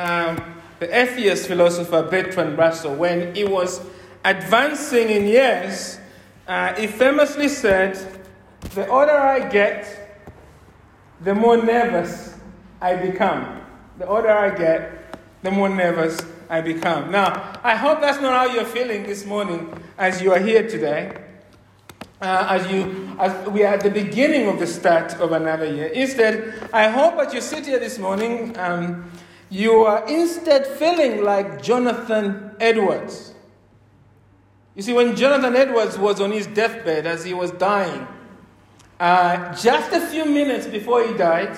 um, 0.00 0.54
the 0.78 0.98
atheist 0.98 1.46
philosopher 1.46 2.02
Bertrand 2.02 2.56
Russell, 2.56 2.94
when 2.94 3.34
he 3.34 3.44
was 3.44 3.80
advancing 4.24 5.10
in 5.10 5.26
years, 5.26 5.98
uh, 6.48 6.74
he 6.74 6.86
famously 6.86 7.48
said, 7.48 8.24
The 8.74 8.88
older 8.88 9.16
I 9.16 9.48
get, 9.48 10.26
the 11.20 11.34
more 11.34 11.56
nervous 11.56 12.34
I 12.80 12.96
become. 12.96 13.60
The 13.98 14.06
older 14.06 14.30
I 14.30 14.56
get, 14.56 15.18
the 15.42 15.50
more 15.50 15.68
nervous 15.68 16.18
I 16.48 16.62
become. 16.62 17.10
Now, 17.10 17.60
I 17.62 17.76
hope 17.76 18.00
that's 18.00 18.20
not 18.20 18.32
how 18.32 18.54
you're 18.54 18.64
feeling 18.64 19.04
this 19.04 19.26
morning 19.26 19.72
as 19.98 20.22
you 20.22 20.32
are 20.32 20.40
here 20.40 20.66
today. 20.68 21.26
Uh, 22.22 22.46
as 22.50 22.70
you 22.70 23.16
as 23.18 23.48
we 23.48 23.64
are 23.64 23.72
at 23.72 23.80
the 23.80 23.90
beginning 23.90 24.46
of 24.46 24.58
the 24.58 24.66
start 24.66 25.14
of 25.20 25.32
another 25.32 25.64
year. 25.64 25.86
Instead, 25.86 26.68
I 26.70 26.88
hope 26.88 27.16
that 27.16 27.32
you 27.32 27.40
sit 27.40 27.64
here 27.64 27.78
this 27.78 27.98
morning, 27.98 28.54
um, 28.58 29.10
you 29.50 29.84
are 29.84 30.08
instead 30.08 30.66
feeling 30.66 31.24
like 31.24 31.60
Jonathan 31.60 32.52
Edwards. 32.60 33.34
You 34.76 34.82
see, 34.82 34.92
when 34.92 35.16
Jonathan 35.16 35.56
Edwards 35.56 35.98
was 35.98 36.20
on 36.20 36.30
his 36.30 36.46
deathbed 36.46 37.04
as 37.04 37.24
he 37.24 37.34
was 37.34 37.50
dying, 37.50 38.06
uh, 39.00 39.54
just 39.54 39.92
a 39.92 40.00
few 40.00 40.24
minutes 40.24 40.66
before 40.66 41.06
he 41.06 41.12
died, 41.14 41.56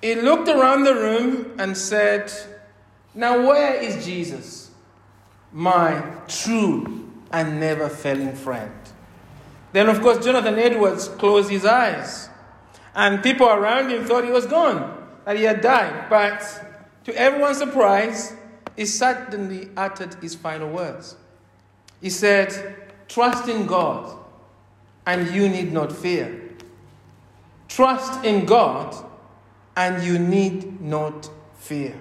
he 0.00 0.14
looked 0.14 0.48
around 0.48 0.84
the 0.84 0.94
room 0.94 1.52
and 1.58 1.76
said, 1.76 2.32
Now, 3.14 3.46
where 3.46 3.74
is 3.74 4.04
Jesus, 4.04 4.70
my 5.52 6.02
true 6.28 7.10
and 7.32 7.58
never 7.58 7.88
failing 7.88 8.34
friend? 8.34 8.72
Then, 9.72 9.88
of 9.88 10.00
course, 10.02 10.24
Jonathan 10.24 10.58
Edwards 10.58 11.08
closed 11.08 11.50
his 11.50 11.64
eyes. 11.64 12.28
And 12.94 13.22
people 13.22 13.48
around 13.48 13.90
him 13.90 14.04
thought 14.04 14.24
he 14.24 14.30
was 14.30 14.46
gone, 14.46 15.08
that 15.24 15.36
he 15.36 15.44
had 15.44 15.62
died. 15.62 16.10
But 16.10 16.71
to 17.04 17.14
everyone's 17.16 17.58
surprise, 17.58 18.34
he 18.76 18.86
suddenly 18.86 19.68
uttered 19.76 20.14
his 20.14 20.34
final 20.34 20.70
words. 20.70 21.16
He 22.00 22.10
said, 22.10 22.76
Trust 23.08 23.48
in 23.48 23.66
God, 23.66 24.16
and 25.06 25.30
you 25.34 25.48
need 25.48 25.72
not 25.72 25.92
fear. 25.92 26.50
Trust 27.68 28.24
in 28.24 28.44
God, 28.44 28.94
and 29.76 30.02
you 30.02 30.18
need 30.18 30.80
not 30.80 31.28
fear. 31.58 31.94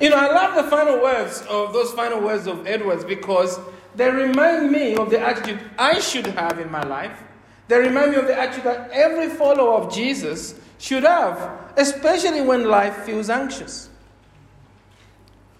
You 0.00 0.10
know, 0.10 0.16
I 0.16 0.32
love 0.32 0.64
the 0.64 0.70
final 0.70 1.00
words 1.02 1.42
of 1.48 1.72
those 1.72 1.92
final 1.92 2.20
words 2.20 2.46
of 2.46 2.66
Edwards 2.66 3.04
because 3.04 3.58
they 3.96 4.10
remind 4.10 4.70
me 4.70 4.94
of 4.94 5.10
the 5.10 5.20
attitude 5.20 5.60
I 5.78 5.98
should 6.00 6.26
have 6.26 6.58
in 6.58 6.70
my 6.70 6.82
life. 6.82 7.22
They 7.68 7.78
remind 7.78 8.12
me 8.12 8.18
of 8.18 8.26
the 8.26 8.38
attitude 8.38 8.64
that 8.64 8.90
every 8.92 9.28
follower 9.28 9.82
of 9.82 9.92
Jesus 9.92 10.54
should 10.78 11.02
have, 11.02 11.72
especially 11.76 12.42
when 12.42 12.64
life 12.64 12.96
feels 13.04 13.28
anxious. 13.30 13.88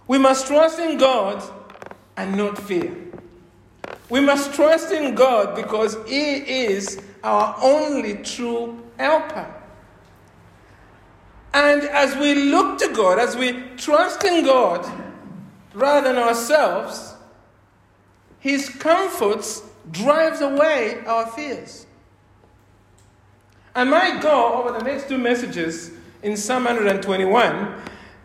We 0.08 0.18
must 0.18 0.46
trust 0.46 0.78
in 0.80 0.98
God 0.98 1.42
and 2.16 2.36
not 2.36 2.58
fear. 2.58 2.96
We 4.10 4.20
must 4.20 4.54
trust 4.54 4.90
in 4.90 5.14
God 5.14 5.54
because 5.54 5.96
He 6.06 6.64
is 6.64 7.00
our 7.22 7.56
only 7.62 8.16
true 8.16 8.82
helper. 8.98 9.54
And 11.54 11.82
as 11.82 12.16
we 12.16 12.34
look 12.34 12.78
to 12.78 12.88
God, 12.88 13.18
as 13.18 13.36
we 13.36 13.52
trust 13.76 14.24
in 14.24 14.44
God 14.44 14.90
rather 15.74 16.08
than 16.12 16.22
ourselves, 16.22 17.14
his 18.38 18.68
comforts 18.68 19.62
drives 19.90 20.40
away 20.40 21.02
our 21.06 21.26
fears. 21.26 21.86
And 23.74 23.90
my 23.90 24.20
goal 24.20 24.58
over 24.58 24.78
the 24.78 24.84
next 24.84 25.08
two 25.08 25.18
messages 25.18 25.90
in 26.22 26.36
Psalm 26.36 26.64
121 26.64 27.74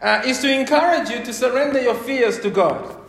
uh, 0.03 0.21
is 0.25 0.39
to 0.39 0.51
encourage 0.51 1.09
you 1.09 1.23
to 1.23 1.33
surrender 1.33 1.81
your 1.81 1.95
fears 1.95 2.39
to 2.41 2.49
God. 2.49 2.99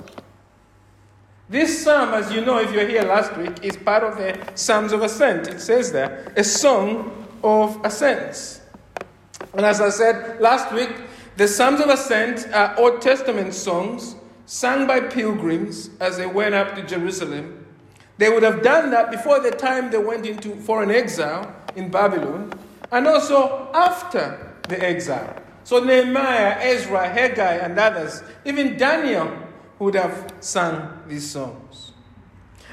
This 1.48 1.84
psalm, 1.84 2.14
as 2.14 2.32
you 2.32 2.40
know, 2.40 2.58
if 2.58 2.72
you're 2.72 2.88
here 2.88 3.02
last 3.02 3.36
week, 3.36 3.62
is 3.62 3.76
part 3.76 4.02
of 4.02 4.16
the 4.16 4.38
Psalms 4.54 4.92
of 4.92 5.02
Ascent. 5.02 5.48
It 5.48 5.60
says 5.60 5.92
there, 5.92 6.32
a 6.36 6.44
song 6.44 7.26
of 7.42 7.84
ascents. 7.84 8.62
And 9.52 9.66
as 9.66 9.80
I 9.80 9.90
said 9.90 10.40
last 10.40 10.72
week, 10.72 10.90
the 11.36 11.46
Psalms 11.46 11.80
of 11.80 11.90
Ascent 11.90 12.48
are 12.54 12.78
Old 12.78 13.02
Testament 13.02 13.52
songs 13.52 14.16
sung 14.46 14.86
by 14.86 15.00
pilgrims 15.00 15.90
as 16.00 16.16
they 16.16 16.26
went 16.26 16.54
up 16.54 16.74
to 16.76 16.82
Jerusalem. 16.82 17.66
They 18.18 18.30
would 18.30 18.44
have 18.44 18.62
done 18.62 18.90
that 18.92 19.10
before 19.10 19.40
the 19.40 19.50
time 19.50 19.90
they 19.90 19.98
went 19.98 20.24
into 20.26 20.54
foreign 20.54 20.90
exile 20.90 21.54
in 21.74 21.90
Babylon, 21.90 22.52
and 22.92 23.06
also 23.08 23.68
after 23.74 24.54
the 24.68 24.80
exile. 24.82 25.43
So 25.64 25.82
Nehemiah, 25.82 26.58
Ezra, 26.60 27.08
Haggai, 27.08 27.54
and 27.54 27.78
others, 27.78 28.22
even 28.44 28.76
Daniel, 28.76 29.30
would 29.78 29.94
have 29.94 30.32
sung 30.40 31.02
these 31.08 31.28
songs. 31.28 31.92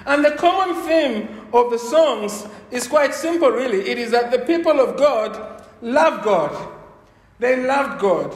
And 0.06 0.26
the 0.26 0.32
common 0.32 0.76
theme 0.84 1.48
of 1.54 1.72
the 1.72 1.80
songs 1.80 2.46
is 2.70 2.88
quite 2.88 3.14
simple, 3.14 3.50
really. 3.50 3.90
It 3.90 3.98
is 3.98 4.12
that 4.12 4.32
the 4.32 4.40
people 4.40 4.80
of 4.80 4.98
God 4.98 5.64
love 5.82 6.24
God. 6.24 6.74
They 7.40 7.64
loved 7.66 8.02
God. 8.02 8.34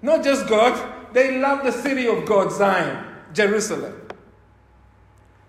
Not 0.00 0.22
just 0.22 0.46
God, 0.48 1.12
they 1.12 1.38
love 1.38 1.64
the 1.64 1.72
city 1.72 2.06
of 2.06 2.24
God, 2.24 2.52
Zion, 2.52 3.04
Jerusalem. 3.32 3.94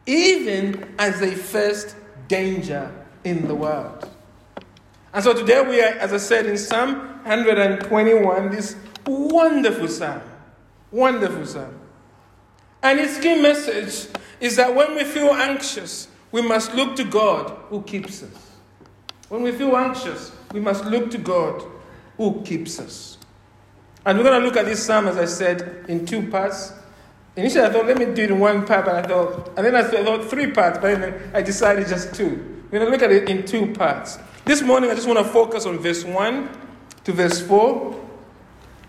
Even 0.05 0.95
as 0.97 1.19
they 1.19 1.35
faced 1.35 1.95
danger 2.27 2.91
in 3.23 3.47
the 3.47 3.55
world. 3.55 4.08
And 5.13 5.23
so 5.23 5.33
today 5.33 5.61
we 5.61 5.81
are, 5.81 5.93
as 5.97 6.13
I 6.13 6.17
said, 6.17 6.45
in 6.45 6.57
Psalm 6.57 6.99
121, 7.23 8.51
this 8.51 8.75
wonderful 9.05 9.87
psalm. 9.87 10.21
Wonderful 10.91 11.45
psalm. 11.45 11.79
And 12.83 12.99
its 12.99 13.19
key 13.19 13.41
message 13.41 14.07
is 14.39 14.55
that 14.55 14.73
when 14.73 14.95
we 14.95 15.03
feel 15.03 15.31
anxious, 15.31 16.07
we 16.31 16.41
must 16.41 16.73
look 16.75 16.95
to 16.97 17.03
God 17.03 17.57
who 17.69 17.81
keeps 17.81 18.23
us. 18.23 18.51
When 19.29 19.41
we 19.41 19.51
feel 19.51 19.75
anxious, 19.75 20.31
we 20.53 20.59
must 20.59 20.85
look 20.85 21.09
to 21.11 21.17
God 21.17 21.63
who 22.17 22.41
keeps 22.43 22.79
us. 22.79 23.17
And 24.05 24.17
we're 24.17 24.23
going 24.23 24.39
to 24.39 24.45
look 24.45 24.57
at 24.57 24.65
this 24.65 24.83
psalm, 24.83 25.07
as 25.07 25.17
I 25.17 25.25
said, 25.25 25.85
in 25.87 26.05
two 26.05 26.29
parts. 26.29 26.73
Initially, 27.35 27.65
I 27.65 27.69
thought, 27.71 27.85
let 27.85 27.97
me 27.97 28.05
do 28.05 28.23
it 28.23 28.31
in 28.31 28.39
one 28.39 28.65
part, 28.65 28.85
but 28.85 28.95
I 28.95 29.07
thought, 29.07 29.53
and 29.57 29.65
then 29.65 29.75
I 29.75 29.83
thought 29.83 30.25
three 30.29 30.51
parts, 30.51 30.79
but 30.79 30.99
then 30.99 31.31
I 31.33 31.41
decided 31.41 31.87
just 31.87 32.13
two. 32.13 32.65
We're 32.71 32.79
going 32.79 32.91
to 32.91 32.91
look 32.91 33.01
at 33.01 33.11
it 33.11 33.29
in 33.29 33.45
two 33.45 33.73
parts. 33.73 34.19
This 34.49 34.63
morning, 34.63 34.89
I 34.89 34.95
just 34.95 35.05
want 35.05 35.19
to 35.19 35.31
focus 35.31 35.67
on 35.67 35.77
verse 35.77 36.03
1 36.03 36.49
to 37.03 37.13
verse 37.13 37.39
4. 37.39 38.09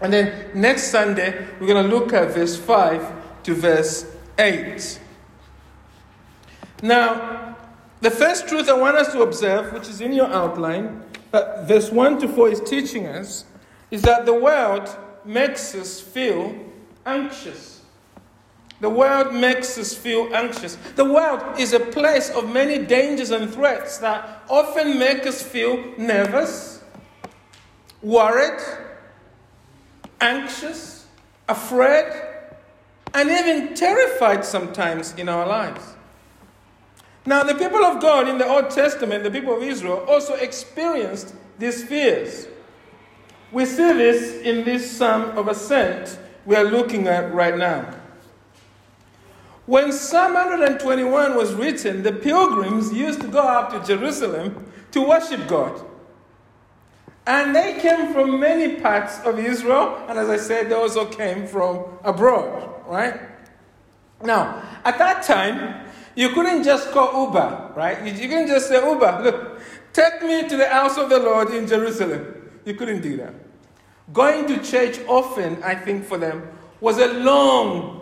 And 0.01 0.11
then 0.11 0.51
next 0.55 0.85
Sunday, 0.85 1.47
we're 1.61 1.67
going 1.67 1.85
to 1.85 1.95
look 1.95 2.15
at 2.15 2.33
verse 2.33 2.57
5 2.57 3.43
to 3.43 3.55
verse 3.55 4.07
8. 4.39 4.99
Now, 6.83 7.59
the 8.01 8.11
first 8.11 8.49
truth 8.49 8.71
I 8.71 8.73
want 8.73 8.97
us 8.97 9.13
to 9.13 9.21
observe, 9.21 9.75
which 9.75 9.87
is 9.91 10.01
in 10.01 10.15
your 10.15 10.29
outline, 10.29 11.03
that 11.31 11.69
verse 11.69 11.91
1 11.91 12.21
to 12.21 12.29
4 12.29 12.49
is 12.49 12.61
teaching 12.63 13.07
us, 13.07 13.45
is 13.91 14.01
that 14.01 14.25
the 14.25 14.33
world 14.33 14.89
makes 15.27 15.75
us 15.75 16.01
feel 16.01 16.57
anxious. 17.05 17.80
The 18.81 18.89
world 18.89 19.35
makes 19.35 19.77
us 19.77 19.95
feel 19.95 20.35
anxious. 20.35 20.77
The 20.97 21.05
world 21.05 21.59
is 21.59 21.75
a 21.75 21.81
place 21.81 22.31
of 22.31 22.51
many 22.51 22.79
dangers 22.85 23.31
and 23.31 23.53
threats 23.53 23.99
that 23.99 24.43
often 24.49 24.99
make 24.99 25.27
us 25.27 25.43
feel 25.43 25.95
nervous, 25.99 26.83
worried, 28.03 28.61
anxious, 30.21 31.07
afraid, 31.49 32.11
and 33.13 33.29
even 33.29 33.75
terrified 33.75 34.45
sometimes 34.45 35.13
in 35.15 35.29
our 35.29 35.47
lives. 35.47 35.97
Now, 37.27 37.43
the 37.43 37.55
people 37.55 37.85
of 37.85 38.01
God 38.01 38.29
in 38.29 38.39
the 38.39 38.47
Old 38.47 38.71
Testament, 38.71 39.25
the 39.25 39.31
people 39.31 39.55
of 39.55 39.63
Israel, 39.63 40.07
also 40.09 40.35
experienced 40.35 41.35
these 41.59 41.85
fears. 41.85 42.49
We 43.53 43.67
see 43.67 43.93
this 43.93 44.41
in 44.41 44.65
this 44.65 44.91
Psalm 44.91 45.37
of 45.37 45.49
Ascent 45.49 46.19
we 46.47 46.57
are 46.57 46.65
looking 46.65 47.07
at 47.09 47.35
right 47.35 47.57
now. 47.57 48.00
When 49.71 49.93
Psalm 49.93 50.35
121 50.35 51.37
was 51.37 51.55
written, 51.55 52.03
the 52.03 52.11
pilgrims 52.11 52.93
used 52.93 53.21
to 53.21 53.29
go 53.29 53.39
up 53.39 53.71
to 53.71 53.87
Jerusalem 53.87 54.67
to 54.91 55.01
worship 55.01 55.47
God. 55.47 55.81
And 57.25 57.55
they 57.55 57.79
came 57.79 58.13
from 58.13 58.41
many 58.41 58.81
parts 58.81 59.21
of 59.21 59.39
Israel, 59.39 60.05
and 60.09 60.19
as 60.19 60.29
I 60.29 60.39
said, 60.39 60.71
they 60.71 60.75
also 60.75 61.05
came 61.07 61.47
from 61.47 61.85
abroad, 62.03 62.83
right? 62.89 63.21
Now, 64.25 64.61
at 64.85 64.99
that 64.99 65.23
time, 65.23 65.87
you 66.17 66.31
couldn't 66.31 66.65
just 66.65 66.91
call 66.91 67.27
Uber, 67.27 67.75
right? 67.77 68.05
You 68.05 68.29
couldn't 68.29 68.49
just 68.49 68.67
say, 68.67 68.85
Uber, 68.85 69.21
look, 69.23 69.61
take 69.93 70.21
me 70.23 70.49
to 70.49 70.57
the 70.57 70.69
house 70.69 70.99
of 70.99 71.09
the 71.09 71.21
Lord 71.21 71.51
in 71.51 71.69
Jerusalem. 71.69 72.51
You 72.65 72.75
couldn't 72.75 73.03
do 73.03 73.19
that. 73.19 73.35
Going 74.13 74.49
to 74.49 74.61
church 74.65 74.99
often, 75.07 75.63
I 75.63 75.77
think, 75.77 76.07
for 76.07 76.19
them 76.19 76.49
was 76.81 76.99
a 76.99 77.07
long 77.07 78.00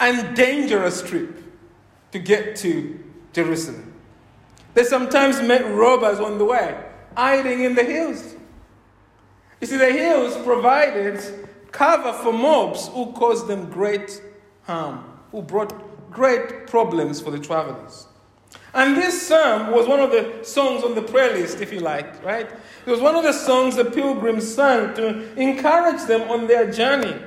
and 0.00 0.36
dangerous 0.36 1.02
trip 1.02 1.42
to 2.12 2.18
get 2.18 2.56
to 2.56 2.98
Jerusalem. 3.32 3.94
They 4.74 4.84
sometimes 4.84 5.40
met 5.40 5.62
robbers 5.74 6.20
on 6.20 6.38
the 6.38 6.44
way, 6.44 6.78
hiding 7.16 7.64
in 7.64 7.74
the 7.74 7.84
hills. 7.84 8.34
You 9.60 9.66
see, 9.66 9.78
the 9.78 9.90
hills 9.90 10.36
provided 10.44 11.48
cover 11.72 12.12
for 12.12 12.32
mobs 12.32 12.88
who 12.88 13.12
caused 13.12 13.48
them 13.48 13.70
great 13.70 14.20
harm, 14.64 15.04
who 15.32 15.42
brought 15.42 16.10
great 16.10 16.66
problems 16.66 17.20
for 17.20 17.30
the 17.30 17.38
travelers. 17.38 18.06
And 18.74 18.96
this 18.96 19.26
psalm 19.26 19.70
was 19.70 19.86
one 19.86 20.00
of 20.00 20.10
the 20.10 20.40
songs 20.42 20.84
on 20.84 20.94
the 20.94 21.02
prayer 21.02 21.32
list, 21.34 21.62
if 21.62 21.72
you 21.72 21.80
like, 21.80 22.22
right? 22.22 22.46
It 22.84 22.90
was 22.90 23.00
one 23.00 23.14
of 23.14 23.22
the 23.22 23.32
songs 23.32 23.76
the 23.76 23.86
pilgrims 23.86 24.54
sang 24.54 24.94
to 24.94 25.34
encourage 25.40 26.06
them 26.06 26.30
on 26.30 26.46
their 26.46 26.70
journey, 26.70 27.18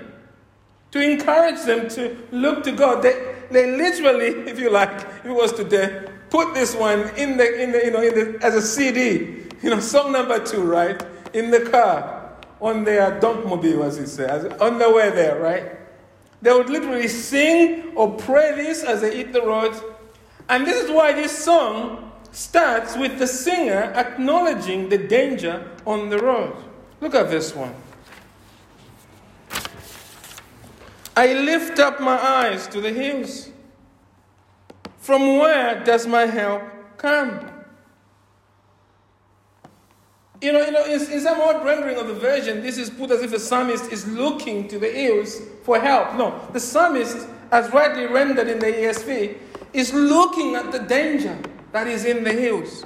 to 0.91 1.01
encourage 1.01 1.61
them 1.63 1.87
to 1.89 2.17
look 2.31 2.63
to 2.63 2.71
God. 2.71 3.03
They, 3.03 3.35
they 3.51 3.75
literally, 3.75 4.27
if 4.49 4.59
you 4.59 4.69
like, 4.69 4.91
if 4.91 5.25
it 5.25 5.31
was 5.31 5.53
today, 5.53 6.05
put 6.29 6.53
this 6.53 6.75
one 6.75 7.09
in 7.15 7.37
the, 7.37 7.61
in 7.61 7.71
the, 7.71 7.85
you 7.85 7.91
know, 7.91 8.01
in 8.01 8.13
the, 8.13 8.45
as 8.45 8.55
a 8.55 8.61
CD, 8.61 9.45
you 9.61 9.69
know, 9.69 9.79
song 9.79 10.11
number 10.11 10.43
two, 10.43 10.63
right? 10.63 11.03
In 11.33 11.51
the 11.51 11.61
car, 11.69 12.37
on 12.61 12.83
their 12.83 13.19
donkmobile, 13.19 13.85
as 13.85 13.97
it 13.97 14.07
says, 14.07 14.45
on 14.59 14.79
the 14.79 14.89
way 14.89 15.09
there, 15.11 15.39
right? 15.39 15.77
They 16.41 16.51
would 16.51 16.69
literally 16.69 17.07
sing 17.07 17.93
or 17.95 18.15
pray 18.15 18.55
this 18.55 18.83
as 18.83 19.01
they 19.01 19.17
hit 19.17 19.33
the 19.33 19.41
road. 19.41 19.75
And 20.47 20.65
this 20.65 20.83
is 20.83 20.91
why 20.91 21.13
this 21.13 21.37
song 21.37 22.11
starts 22.31 22.95
with 22.95 23.19
the 23.19 23.27
singer 23.27 23.91
acknowledging 23.95 24.89
the 24.89 24.97
danger 24.97 25.69
on 25.85 26.09
the 26.09 26.19
road. 26.19 26.55
Look 27.01 27.15
at 27.15 27.29
this 27.29 27.55
one. 27.55 27.73
I 31.19 31.33
lift 31.33 31.79
up 31.79 31.99
my 31.99 32.17
eyes 32.17 32.65
to 32.67 32.79
the 32.79 32.93
hills. 32.93 33.51
From 34.99 35.37
where 35.37 35.83
does 35.83 36.07
my 36.07 36.25
help 36.25 36.63
come? 36.95 37.45
You 40.41 40.53
know, 40.53 40.63
you 40.63 40.71
know 40.71 40.85
in, 40.85 41.01
in 41.11 41.19
some 41.19 41.41
odd 41.41 41.65
rendering 41.65 41.97
of 41.97 42.07
the 42.07 42.13
version, 42.13 42.61
this 42.61 42.77
is 42.77 42.89
put 42.89 43.11
as 43.11 43.21
if 43.21 43.31
the 43.31 43.39
psalmist 43.39 43.91
is 43.91 44.07
looking 44.07 44.69
to 44.69 44.79
the 44.79 44.89
hills 44.89 45.41
for 45.63 45.77
help. 45.77 46.15
No, 46.15 46.39
the 46.53 46.59
psalmist, 46.61 47.27
as 47.51 47.69
rightly 47.73 48.05
rendered 48.05 48.47
in 48.47 48.59
the 48.59 48.67
ESV, 48.67 49.37
is 49.73 49.93
looking 49.93 50.55
at 50.55 50.71
the 50.71 50.79
danger 50.79 51.37
that 51.73 51.85
is 51.87 52.05
in 52.05 52.23
the 52.23 52.31
hills. 52.31 52.85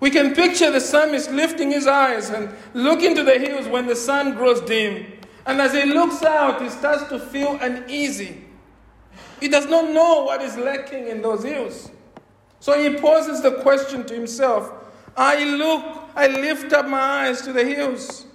We 0.00 0.08
can 0.08 0.34
picture 0.34 0.70
the 0.70 0.80
psalmist 0.80 1.30
lifting 1.30 1.72
his 1.72 1.86
eyes 1.86 2.30
and 2.30 2.54
looking 2.72 3.14
to 3.16 3.22
the 3.22 3.38
hills 3.38 3.68
when 3.68 3.86
the 3.86 3.96
sun 3.96 4.34
grows 4.34 4.62
dim. 4.62 5.13
And 5.46 5.60
as 5.60 5.72
he 5.72 5.84
looks 5.84 6.22
out, 6.22 6.62
he 6.62 6.68
starts 6.68 7.08
to 7.10 7.18
feel 7.18 7.58
uneasy. 7.60 8.44
He 9.40 9.48
does 9.48 9.66
not 9.66 9.90
know 9.90 10.24
what 10.24 10.40
is 10.40 10.56
lacking 10.56 11.08
in 11.08 11.20
those 11.20 11.44
hills. 11.44 11.90
So 12.60 12.78
he 12.82 12.98
poses 12.98 13.42
the 13.42 13.60
question 13.62 14.06
to 14.06 14.14
himself 14.14 14.72
I 15.16 15.44
look, 15.44 15.84
I 16.16 16.26
lift 16.28 16.72
up 16.72 16.88
my 16.88 16.98
eyes 16.98 17.42
to 17.42 17.52
the 17.52 17.64
hills. 17.64 18.26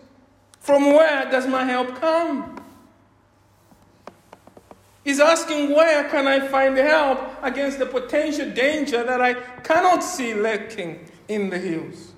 From 0.60 0.86
where 0.94 1.30
does 1.30 1.48
my 1.48 1.64
help 1.64 2.00
come? 2.00 2.62
He's 5.04 5.20
asking, 5.20 5.74
Where 5.76 6.08
can 6.10 6.28
I 6.28 6.48
find 6.48 6.78
help 6.78 7.20
against 7.42 7.80
the 7.80 7.86
potential 7.86 8.50
danger 8.52 9.04
that 9.04 9.22
I 9.22 9.34
cannot 9.34 10.04
see 10.04 10.34
lurking 10.34 11.10
in 11.28 11.50
the 11.50 11.58
hills? 11.58 12.14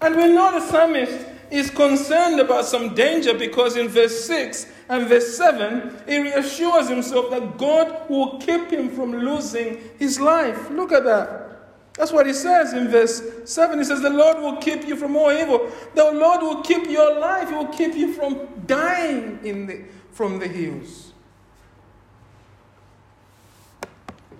And 0.00 0.16
we 0.16 0.26
know 0.26 0.58
the 0.58 0.66
psalmist 0.66 1.26
is 1.50 1.70
concerned 1.70 2.40
about 2.40 2.64
some 2.64 2.94
danger 2.94 3.34
because 3.34 3.76
in 3.76 3.88
verse 3.88 4.24
6 4.24 4.66
and 4.88 5.08
verse 5.08 5.36
7, 5.36 6.02
he 6.06 6.18
reassures 6.18 6.88
himself 6.88 7.30
that 7.30 7.58
God 7.58 8.08
will 8.08 8.38
keep 8.38 8.70
him 8.70 8.90
from 8.90 9.12
losing 9.12 9.78
his 9.98 10.20
life. 10.20 10.70
Look 10.70 10.92
at 10.92 11.04
that. 11.04 11.48
That's 11.94 12.12
what 12.12 12.26
he 12.26 12.32
says 12.32 12.74
in 12.74 12.88
verse 12.88 13.22
7. 13.44 13.78
He 13.78 13.84
says, 13.84 14.00
The 14.00 14.10
Lord 14.10 14.38
will 14.38 14.56
keep 14.58 14.86
you 14.86 14.94
from 14.94 15.16
all 15.16 15.32
evil. 15.32 15.70
The 15.94 16.12
Lord 16.12 16.42
will 16.42 16.62
keep 16.62 16.88
your 16.88 17.18
life. 17.18 17.48
He 17.48 17.54
will 17.54 17.66
keep 17.66 17.94
you 17.94 18.12
from 18.12 18.46
dying 18.66 19.40
in 19.42 19.66
the, 19.66 19.84
from 20.12 20.38
the 20.38 20.46
hills. 20.46 21.12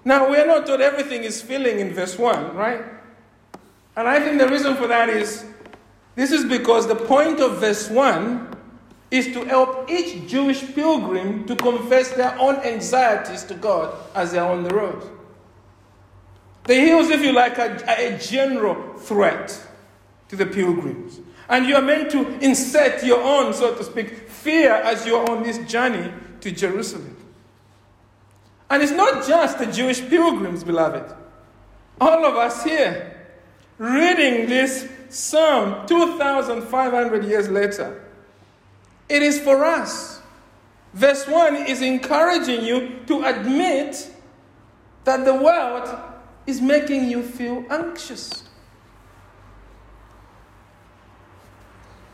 Now, 0.04 0.30
we 0.30 0.36
are 0.36 0.46
not 0.46 0.66
told 0.66 0.80
everything 0.80 1.24
is 1.24 1.42
filling 1.42 1.80
in 1.80 1.92
verse 1.92 2.16
1, 2.16 2.54
right? 2.54 2.82
And 3.96 4.06
I 4.06 4.20
think 4.20 4.38
the 4.38 4.48
reason 4.48 4.76
for 4.76 4.86
that 4.86 5.08
is 5.08 5.44
this 6.18 6.32
is 6.32 6.44
because 6.44 6.88
the 6.88 6.96
point 6.96 7.38
of 7.38 7.60
verse 7.60 7.88
1 7.88 8.56
is 9.12 9.26
to 9.28 9.44
help 9.44 9.88
each 9.88 10.28
Jewish 10.28 10.74
pilgrim 10.74 11.46
to 11.46 11.54
confess 11.54 12.10
their 12.10 12.36
own 12.40 12.56
anxieties 12.56 13.44
to 13.44 13.54
God 13.54 13.96
as 14.16 14.32
they're 14.32 14.44
on 14.44 14.64
the 14.64 14.74
road. 14.74 15.00
The 16.64 16.74
hills, 16.74 17.08
if 17.10 17.22
you 17.22 17.30
like, 17.30 17.56
are 17.60 17.76
a 17.86 18.18
general 18.18 18.94
threat 18.98 19.64
to 20.28 20.34
the 20.34 20.46
pilgrims. 20.46 21.20
And 21.48 21.66
you 21.66 21.76
are 21.76 21.82
meant 21.82 22.10
to 22.10 22.26
insert 22.40 23.04
your 23.04 23.22
own, 23.22 23.54
so 23.54 23.76
to 23.76 23.84
speak, 23.84 24.28
fear 24.28 24.72
as 24.72 25.06
you're 25.06 25.30
on 25.30 25.44
this 25.44 25.58
journey 25.70 26.12
to 26.40 26.50
Jerusalem. 26.50 27.16
And 28.68 28.82
it's 28.82 28.90
not 28.90 29.24
just 29.24 29.60
the 29.60 29.66
Jewish 29.66 30.00
pilgrims, 30.00 30.64
beloved. 30.64 31.14
All 32.00 32.24
of 32.24 32.34
us 32.34 32.64
here, 32.64 33.24
reading 33.78 34.48
this 34.48 34.90
psalm 35.08 35.86
2,500 35.86 37.24
years 37.24 37.48
later, 37.48 38.04
it 39.08 39.22
is 39.22 39.40
for 39.40 39.64
us. 39.64 40.20
Verse 40.92 41.26
1 41.26 41.56
is 41.66 41.82
encouraging 41.82 42.64
you 42.64 43.00
to 43.06 43.24
admit 43.24 44.10
that 45.04 45.24
the 45.24 45.34
world 45.34 45.88
is 46.46 46.60
making 46.60 47.10
you 47.10 47.22
feel 47.22 47.64
anxious. 47.70 48.44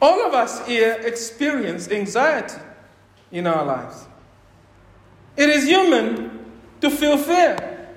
All 0.01 0.27
of 0.27 0.35
us 0.35 0.67
here 0.67 0.93
experience 1.05 1.89
anxiety 1.89 2.61
in 3.33 3.47
our 3.47 3.65
lives. 3.65 4.05
It 5.37 5.49
is 5.49 5.65
human 5.65 6.53
to 6.81 6.91
feel 6.91 7.17
fear. 7.17 7.89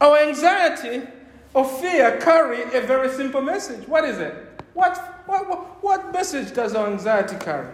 Our 0.00 0.18
anxiety 0.18 1.06
or 1.54 1.64
fear 1.64 2.18
carry 2.20 2.62
a 2.76 2.80
very 2.80 3.10
simple 3.10 3.42
message. 3.42 3.86
What 3.86 4.04
is 4.04 4.18
it? 4.18 4.34
What, 4.74 4.96
what, 5.26 5.82
what, 5.82 6.12
message 6.12 6.54
does 6.54 6.74
our 6.74 6.88
anxiety 6.88 7.36
carry? 7.36 7.68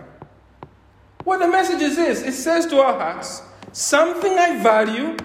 What 1.24 1.38
the 1.38 1.48
message 1.48 1.80
is 1.80 1.96
this 1.96 2.22
it 2.22 2.32
says 2.32 2.66
to 2.66 2.80
our 2.80 2.98
hearts, 2.98 3.42
something 3.72 4.32
I 4.32 4.60
value 4.62 5.16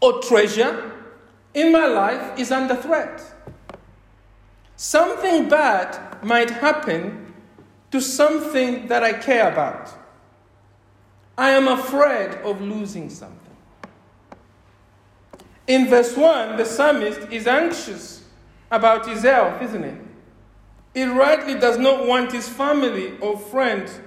or 0.00 0.20
treasure 0.22 0.92
in 1.54 1.72
my 1.72 1.86
life 1.86 2.38
is 2.38 2.50
under 2.50 2.76
threat. 2.76 3.22
Something 4.76 5.48
bad 5.48 6.22
might 6.22 6.50
happen 6.50 7.34
to 7.90 8.00
something 8.00 8.86
that 8.88 9.02
I 9.02 9.12
care 9.14 9.50
about. 9.50 9.90
I 11.36 11.50
am 11.50 11.68
afraid 11.68 12.32
of 12.44 12.60
losing 12.60 13.10
something. 13.10 13.49
In 15.70 15.86
verse 15.86 16.16
1, 16.16 16.56
the 16.56 16.64
psalmist 16.64 17.20
is 17.30 17.46
anxious 17.46 18.24
about 18.72 19.06
his 19.06 19.22
health, 19.22 19.62
isn't 19.62 19.84
it? 19.84 20.02
He 20.94 21.04
rightly 21.04 21.54
does 21.54 21.78
not 21.78 22.08
want 22.08 22.32
his 22.32 22.48
family 22.48 23.16
or 23.20 23.38
friends 23.38 24.00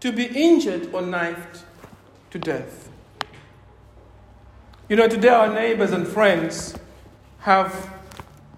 to 0.00 0.10
be 0.10 0.24
injured 0.24 0.92
or 0.92 1.02
knifed 1.02 1.62
to 2.32 2.40
death. 2.40 2.90
You 4.88 4.96
know, 4.96 5.06
today 5.06 5.28
our 5.28 5.54
neighbors 5.54 5.92
and 5.92 6.04
friends 6.04 6.74
have 7.38 7.94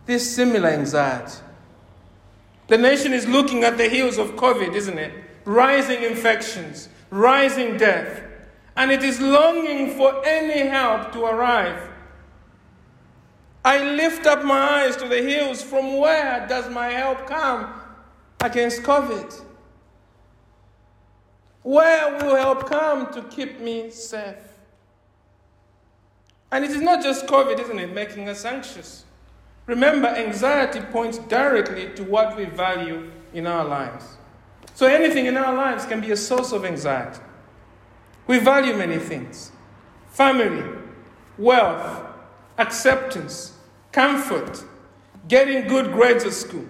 this 0.07 0.35
similar 0.35 0.71
anxiety. 0.71 1.43
The 2.69 2.79
nation 2.79 3.13
is 3.13 3.29
looking 3.29 3.65
at 3.65 3.77
the 3.77 3.91
heels 3.91 4.17
of 4.17 4.31
COVID, 4.31 4.75
isn't 4.75 4.97
it? 4.97 5.13
Rising 5.45 6.03
infections, 6.05 6.89
rising 7.11 7.77
death, 7.77 8.23
and 8.79 8.91
it 8.91 9.03
is 9.03 9.21
longing 9.21 9.91
for 9.91 10.27
any 10.27 10.67
help 10.67 11.13
to 11.13 11.27
arrive. 11.27 11.93
I 13.67 13.83
lift 13.83 14.27
up 14.27 14.45
my 14.45 14.85
eyes 14.85 14.97
to 14.99 15.09
the 15.09 15.21
hills. 15.21 15.61
From 15.61 15.99
where 15.99 16.47
does 16.49 16.71
my 16.71 16.87
help 16.87 17.27
come 17.27 17.69
against 18.41 18.85
COVID? 18.85 19.43
Where 21.65 22.13
will 22.13 22.37
help 22.37 22.69
come 22.71 23.13
to 23.13 23.23
keep 23.23 23.59
me 23.59 23.91
safe? 23.91 24.37
And 26.53 26.65
it 26.65 26.71
is 26.71 26.81
not 26.81 27.03
just 27.03 27.27
COVID, 27.27 27.59
isn't 27.59 27.81
it, 27.81 27.93
making 27.93 28.29
us 28.29 28.45
anxious. 28.45 29.05
Remember, 29.67 30.07
anxiety 30.07 30.79
points 30.93 31.19
directly 31.19 31.91
to 31.97 32.05
what 32.05 32.37
we 32.37 32.45
value 32.45 33.11
in 33.35 33.49
our 33.49 33.65
lives. 33.65 34.17
So 34.75 34.87
anything 34.87 35.27
in 35.27 35.37
our 35.37 35.53
lives 35.53 35.87
can 35.87 36.01
be 36.01 36.13
a 36.13 36.17
source 36.17 36.53
of 36.53 36.65
anxiety. 36.65 37.19
We 38.29 38.39
value 38.39 38.77
many 38.77 38.99
things 38.99 39.51
family, 40.11 40.63
wealth, 41.37 42.05
acceptance, 42.59 43.55
comfort, 43.97 44.63
getting 45.27 45.67
good 45.67 45.91
grades 45.91 46.23
at 46.27 46.33
school. 46.35 46.67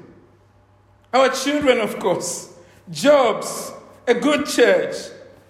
Our 1.13 1.29
children, 1.31 1.81
of 1.81 1.99
course, 1.99 2.55
jobs, 2.89 3.73
a 4.07 4.15
good 4.15 4.47
church, 4.47 4.95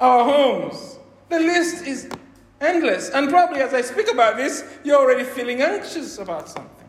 our 0.01 0.25
homes. 0.25 0.99
The 1.29 1.39
list 1.39 1.87
is 1.87 2.09
endless. 2.63 3.11
And 3.11 3.29
probably 3.29 3.61
as 3.61 3.75
I 3.75 3.83
speak 3.83 4.11
about 4.11 4.39
this, 4.39 4.65
you're 4.85 4.99
already 4.99 5.25
feeling 5.25 5.61
anxious 5.61 6.17
about 6.17 6.49
something. 6.49 6.89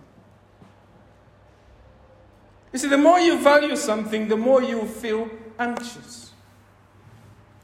You 2.72 2.80
see, 2.80 2.88
the 2.88 2.98
more 2.98 3.20
you 3.20 3.44
value 3.44 3.76
something, 3.76 4.30
the 4.30 4.38
more 4.38 4.64
you 4.64 4.86
feel 4.86 5.30
anxious. 5.60 6.32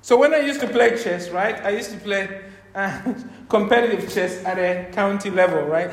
So 0.01 0.17
when 0.17 0.33
I 0.33 0.39
used 0.39 0.59
to 0.59 0.67
play 0.67 1.01
chess, 1.01 1.29
right, 1.29 1.55
I 1.63 1.69
used 1.69 1.91
to 1.91 1.97
play 1.97 2.41
uh, 2.75 3.13
competitive 3.47 4.13
chess 4.13 4.43
at 4.43 4.59
a 4.59 4.91
county 4.91 5.29
level, 5.29 5.61
right? 5.63 5.91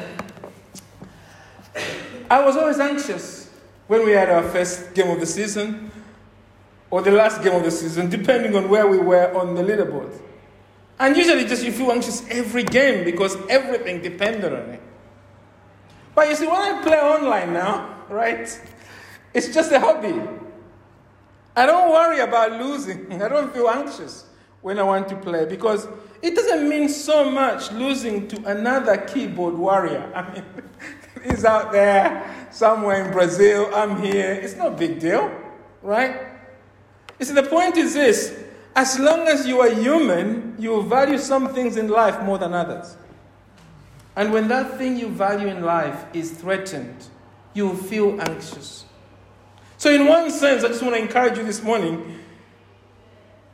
I 2.30 2.44
was 2.44 2.56
always 2.56 2.78
anxious 2.78 3.50
when 3.88 4.04
we 4.04 4.12
had 4.12 4.30
our 4.30 4.44
first 4.44 4.94
game 4.94 5.10
of 5.10 5.18
the 5.18 5.26
season 5.26 5.90
or 6.88 7.02
the 7.02 7.10
last 7.10 7.42
game 7.42 7.54
of 7.54 7.64
the 7.64 7.72
season, 7.72 8.08
depending 8.08 8.54
on 8.54 8.68
where 8.68 8.86
we 8.86 8.98
were 8.98 9.36
on 9.36 9.56
the 9.56 9.62
leaderboard. 9.62 10.16
And 11.00 11.16
usually, 11.16 11.44
just 11.44 11.64
you 11.64 11.72
feel 11.72 11.90
anxious 11.90 12.24
every 12.30 12.62
game 12.62 13.04
because 13.04 13.36
everything 13.48 14.00
depended 14.00 14.52
on 14.52 14.70
it. 14.70 14.82
But 16.14 16.28
you 16.28 16.36
see, 16.36 16.46
when 16.46 16.60
I 16.60 16.80
play 16.82 16.98
online 16.98 17.52
now, 17.52 17.96
right, 18.08 18.60
it's 19.34 19.52
just 19.52 19.72
a 19.72 19.80
hobby. 19.80 20.20
I 21.56 21.66
don't 21.66 21.90
worry 21.90 22.20
about 22.20 22.52
losing. 22.52 23.12
I 23.22 23.28
don't 23.28 23.52
feel 23.52 23.68
anxious 23.68 24.26
when 24.60 24.78
I 24.78 24.82
want 24.84 25.08
to 25.08 25.16
play 25.16 25.46
because 25.46 25.88
it 26.22 26.36
doesn't 26.36 26.68
mean 26.68 26.88
so 26.88 27.28
much 27.28 27.72
losing 27.72 28.28
to 28.28 28.44
another 28.44 28.98
keyboard 28.98 29.54
warrior. 29.54 30.12
I 30.14 30.32
mean, 30.32 30.44
he's 31.24 31.44
out 31.44 31.72
there 31.72 32.48
somewhere 32.50 33.04
in 33.04 33.12
Brazil, 33.12 33.70
I'm 33.74 34.02
here. 34.02 34.32
It's 34.32 34.56
no 34.56 34.70
big 34.70 34.98
deal, 34.98 35.30
right? 35.82 36.28
You 37.18 37.26
see, 37.26 37.34
the 37.34 37.42
point 37.42 37.76
is 37.76 37.94
this 37.94 38.42
as 38.74 38.98
long 38.98 39.26
as 39.28 39.46
you 39.46 39.60
are 39.60 39.70
human, 39.70 40.54
you 40.58 40.82
value 40.82 41.18
some 41.18 41.52
things 41.52 41.76
in 41.76 41.88
life 41.88 42.22
more 42.22 42.38
than 42.38 42.54
others. 42.54 42.96
And 44.16 44.32
when 44.32 44.48
that 44.48 44.78
thing 44.78 44.96
you 44.96 45.08
value 45.08 45.48
in 45.48 45.62
life 45.62 46.04
is 46.12 46.30
threatened, 46.30 47.04
you 47.54 47.68
will 47.68 47.76
feel 47.76 48.20
anxious. 48.20 48.84
So, 49.76 49.90
in 49.90 50.06
one 50.06 50.30
sense, 50.30 50.62
I 50.62 50.68
just 50.68 50.82
want 50.82 50.94
to 50.94 51.00
encourage 51.00 51.38
you 51.38 51.44
this 51.44 51.62
morning 51.62 52.18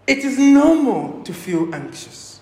it 0.06 0.18
is 0.18 0.38
normal 0.38 1.22
to 1.24 1.34
feel 1.34 1.74
anxious. 1.74 2.35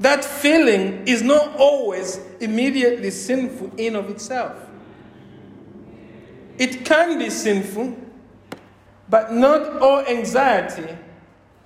That 0.00 0.24
feeling 0.24 1.06
is 1.06 1.22
not 1.22 1.56
always 1.56 2.18
immediately 2.40 3.10
sinful 3.10 3.72
in 3.76 3.94
of 3.96 4.10
itself. 4.10 4.56
It 6.58 6.84
can 6.84 7.18
be 7.18 7.30
sinful, 7.30 7.96
but 9.08 9.32
not 9.32 9.80
all 9.80 10.00
anxiety 10.06 10.96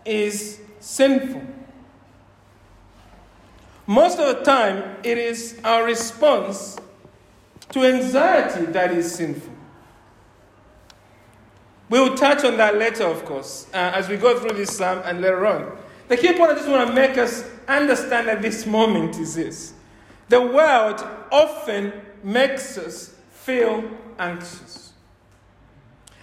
is 0.04 0.60
sinful. 0.80 1.42
Most 3.86 4.18
of 4.18 4.36
the 4.36 4.44
time, 4.44 4.96
it 5.02 5.16
is 5.16 5.58
our 5.64 5.84
response 5.84 6.78
to 7.70 7.84
anxiety 7.84 8.66
that 8.66 8.92
is 8.92 9.14
sinful. 9.14 9.54
We 11.88 12.00
will 12.00 12.14
touch 12.14 12.44
on 12.44 12.58
that 12.58 12.76
later, 12.76 13.04
of 13.04 13.24
course, 13.24 13.66
uh, 13.72 13.92
as 13.94 14.08
we 14.08 14.18
go 14.18 14.38
through 14.38 14.58
this 14.58 14.76
psalm 14.76 15.00
and 15.04 15.22
later 15.22 15.46
on. 15.46 15.78
The 16.08 16.16
key 16.16 16.32
point 16.32 16.52
I 16.52 16.54
just 16.54 16.68
want 16.68 16.88
to 16.88 16.94
make 16.94 17.18
us 17.18 17.44
understand 17.68 18.28
at 18.28 18.40
this 18.42 18.66
moment 18.66 19.18
is 19.18 19.34
this 19.34 19.74
the 20.28 20.40
world 20.40 21.06
often 21.30 21.92
makes 22.22 22.76
us 22.76 23.14
feel 23.30 23.84
anxious. 24.18 24.92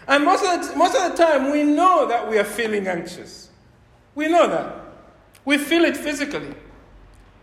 And 0.08 0.24
most 0.24 0.44
of, 0.46 0.70
the, 0.70 0.76
most 0.76 0.96
of 0.96 1.12
the 1.12 1.18
time, 1.18 1.52
we 1.52 1.64
know 1.64 2.08
that 2.08 2.30
we 2.30 2.38
are 2.38 2.44
feeling 2.44 2.88
anxious. 2.88 3.50
We 4.14 4.28
know 4.28 4.48
that. 4.48 4.76
We 5.44 5.58
feel 5.58 5.84
it 5.86 5.98
physically. 5.98 6.54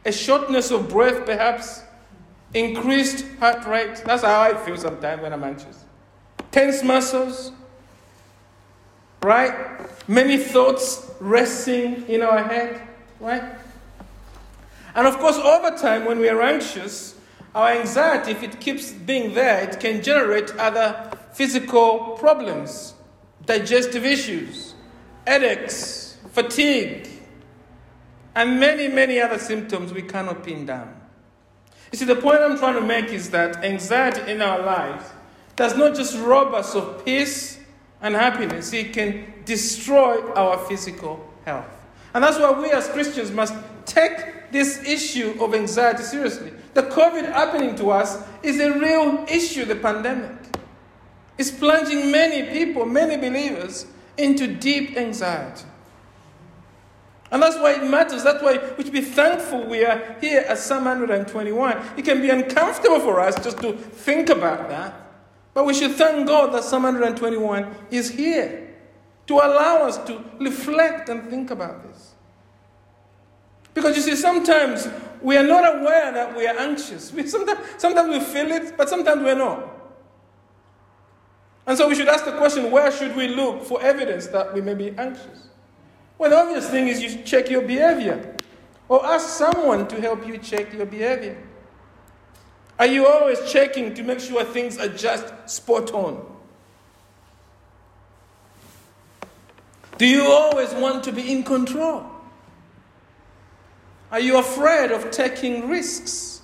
A 0.05 0.13
shortness 0.13 0.71
of 0.71 0.89
breath, 0.89 1.25
perhaps, 1.27 1.83
increased 2.55 3.25
heart 3.41 3.67
rate. 3.67 4.03
That's 4.05 4.23
how 4.23 4.41
I 4.41 4.55
feel 4.55 4.77
sometimes 4.77 5.23
when 5.23 5.33
I'm 5.33 5.43
anxious. 5.43 5.85
Tense 6.53 6.83
muscles, 6.85 7.51
right? 9.23 9.81
Many 10.09 10.39
thoughts 10.39 11.11
racing 11.23 12.05
in 12.09 12.21
our 12.21 12.43
head, 12.43 12.83
right? 13.21 13.45
And 14.95 15.07
of 15.07 15.19
course, 15.19 15.37
over 15.37 15.77
time, 15.77 16.05
when 16.05 16.19
we 16.19 16.29
are 16.29 16.43
anxious, 16.43 17.15
our 17.55 17.71
anxiety, 17.71 18.33
if 18.33 18.43
it 18.43 18.61
keeps 18.61 18.93
being 18.93 19.35
there, 19.35 19.63
it 19.63 19.79
can 19.79 20.03
generate 20.03 20.51
other 20.57 21.11
physical 21.33 22.17
problems, 22.19 22.95
digestive 23.47 24.05
issues, 24.05 24.75
headaches, 25.27 26.19
fatigue, 26.33 27.09
and 28.35 28.59
many, 28.59 28.89
many 28.89 29.21
other 29.21 29.39
symptoms 29.39 29.93
we 29.93 30.03
cannot 30.03 30.43
pin 30.43 30.67
down. 30.67 30.93
You 31.93 31.99
see, 31.99 32.05
the 32.05 32.17
point 32.17 32.41
I'm 32.41 32.59
trying 32.59 32.75
to 32.75 32.81
make 32.81 33.07
is 33.07 33.31
that 33.31 33.63
anxiety 33.65 34.33
in 34.33 34.43
our 34.43 34.61
lives 34.61 35.05
does 35.55 35.77
not 35.77 35.95
just 35.95 36.19
rob 36.19 36.55
us 36.55 36.75
of 36.75 37.05
peace 37.05 37.61
and 38.03 38.15
happiness, 38.15 38.73
it 38.73 38.93
can 38.93 39.25
destroy 39.45 40.21
our 40.33 40.59
physical 40.67 41.27
health. 41.45 41.67
And 42.15 42.23
that's 42.23 42.39
why 42.39 42.51
we 42.51 42.71
as 42.71 42.89
Christians 42.89 43.31
must 43.31 43.55
take 43.87 44.51
this 44.53 44.87
issue 44.87 45.35
of 45.41 45.55
anxiety 45.55 46.03
seriously. 46.03 46.53
The 46.75 46.83
COVID 46.83 47.25
happening 47.25 47.75
to 47.77 47.91
us 47.91 48.23
is 48.43 48.61
a 48.61 48.79
real 48.79 49.25
issue, 49.29 49.65
the 49.65 49.77
pandemic. 49.77 50.37
It's 51.39 51.51
plunging 51.51 52.13
many 52.13 52.51
people, 52.51 52.85
many 52.85 53.17
believers, 53.17 53.87
into 54.19 54.47
deep 54.47 54.97
anxiety. 54.97 55.65
And 57.31 57.43
that's 57.43 57.57
why 57.57 57.73
it 57.73 57.91
matters. 57.91 58.23
That's 58.23 58.43
why 58.43 58.75
we 58.77 58.85
should 58.85 58.93
be 58.93 59.01
thankful 59.01 59.65
we 59.65 59.87
are 59.87 60.17
here 60.21 60.41
at 60.41 60.59
Psalm 60.59 60.85
121. 60.85 61.79
It 61.97 62.05
can 62.05 62.21
be 62.21 62.29
uncomfortable 62.29 63.01
for 63.01 63.21
us 63.21 63.43
just 63.43 63.59
to 63.63 63.73
think 63.73 64.29
about 64.29 64.69
that. 64.69 65.02
But 65.55 65.67
we 65.67 65.75
should 65.75 65.93
thank 65.93 66.27
God 66.27 66.53
that 66.55 66.65
Psalm 66.65 66.85
121 66.85 67.75
is 67.91 68.11
here 68.11 68.75
to 69.27 69.35
allow 69.35 69.87
us 69.87 69.99
to 70.05 70.25
reflect 70.41 71.09
and 71.09 71.29
think 71.29 71.51
about 71.51 71.83
this. 71.83 72.15
Because 73.75 73.97
you 73.97 74.03
see, 74.03 74.17
sometimes 74.17 74.89
we 75.21 75.37
are 75.37 75.47
not 75.47 75.77
aware 75.77 76.13
that 76.13 76.37
we 76.37 76.47
are 76.47 76.59
anxious. 76.59 77.13
We, 77.13 77.27
sometimes, 77.27 77.61
sometimes 77.79 78.11
we 78.11 78.21
feel 78.21 78.51
it, 78.51 78.77
but 78.77 78.89
sometimes 78.89 79.23
we're 79.23 79.35
not. 79.35 79.69
And 81.67 81.79
so 81.79 81.89
we 81.89 81.95
should 81.95 82.09
ask 82.09 82.25
the 82.25 82.33
question 82.33 82.71
where 82.71 82.91
should 82.91 83.15
we 83.15 83.29
look 83.29 83.63
for 83.63 83.81
evidence 83.81 84.27
that 84.29 84.53
we 84.53 84.61
may 84.61 84.75
be 84.75 84.91
anxious? 84.99 85.49
Well, 86.19 86.31
the 86.31 86.39
obvious 86.39 86.69
thing 86.69 86.89
is 86.89 87.03
you 87.03 87.23
check 87.23 87.49
your 87.51 87.63
behavior 87.63 88.37
or 88.89 89.05
ask 89.07 89.29
someone 89.29 89.87
to 89.89 90.01
help 90.01 90.27
you 90.27 90.39
check 90.39 90.73
your 90.73 90.87
behavior. 90.87 91.37
Are 92.83 92.87
you 92.87 93.07
always 93.07 93.39
checking 93.49 93.95
to 93.95 94.03
make 94.03 94.19
sure 94.19 94.43
things 94.43 94.77
are 94.77 94.89
just 94.89 95.33
spot 95.49 95.93
on? 95.93 96.21
Do 99.99 100.05
you 100.05 100.25
always 100.25 100.75
want 100.75 101.05
to 101.05 101.13
be 101.13 101.31
in 101.31 101.45
control? 101.45 102.05
Are 104.11 104.19
you 104.19 104.37
afraid 104.37 104.91
of 104.91 105.13
taking 105.13 105.69
risks? 105.69 106.43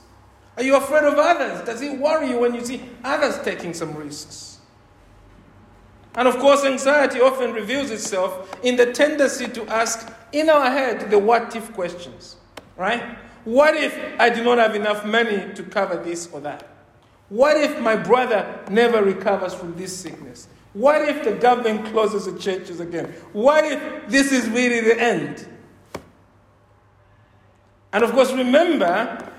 Are 0.57 0.62
you 0.62 0.76
afraid 0.76 1.02
of 1.02 1.14
others? 1.14 1.66
Does 1.66 1.83
it 1.83 1.99
worry 1.99 2.28
you 2.28 2.38
when 2.38 2.54
you 2.54 2.64
see 2.64 2.83
others 3.02 3.40
taking 3.42 3.75
some 3.75 3.97
risks? 3.97 4.61
And 6.14 6.28
of 6.28 6.38
course, 6.38 6.64
anxiety 6.64 7.21
often 7.21 7.52
reveals 7.52 7.90
itself 7.90 8.54
in 8.62 8.76
the 8.76 8.92
tendency 8.92 9.49
to 9.49 9.66
ask 9.66 10.09
in 10.30 10.49
our 10.50 10.71
head 10.71 11.11
the 11.11 11.18
what 11.18 11.57
if 11.57 11.73
questions, 11.73 12.37
right? 12.76 13.18
What 13.48 13.76
if 13.76 13.98
I 14.20 14.28
do 14.28 14.44
not 14.44 14.58
have 14.58 14.74
enough 14.74 15.06
money 15.06 15.54
to 15.54 15.62
cover 15.62 15.96
this 15.96 16.28
or 16.30 16.40
that? 16.40 16.68
What 17.30 17.56
if 17.56 17.80
my 17.80 17.96
brother 17.96 18.62
never 18.68 19.02
recovers 19.02 19.54
from 19.54 19.74
this 19.74 19.96
sickness? 19.96 20.48
What 20.74 21.00
if 21.08 21.24
the 21.24 21.32
government 21.32 21.86
closes 21.86 22.26
the 22.26 22.38
churches 22.38 22.78
again? 22.78 23.06
What 23.32 23.64
if 23.64 24.10
this 24.10 24.32
is 24.32 24.50
really 24.50 24.82
the 24.82 25.00
end? 25.00 25.48
And 27.90 28.04
of 28.04 28.12
course, 28.12 28.32
remember, 28.32 29.32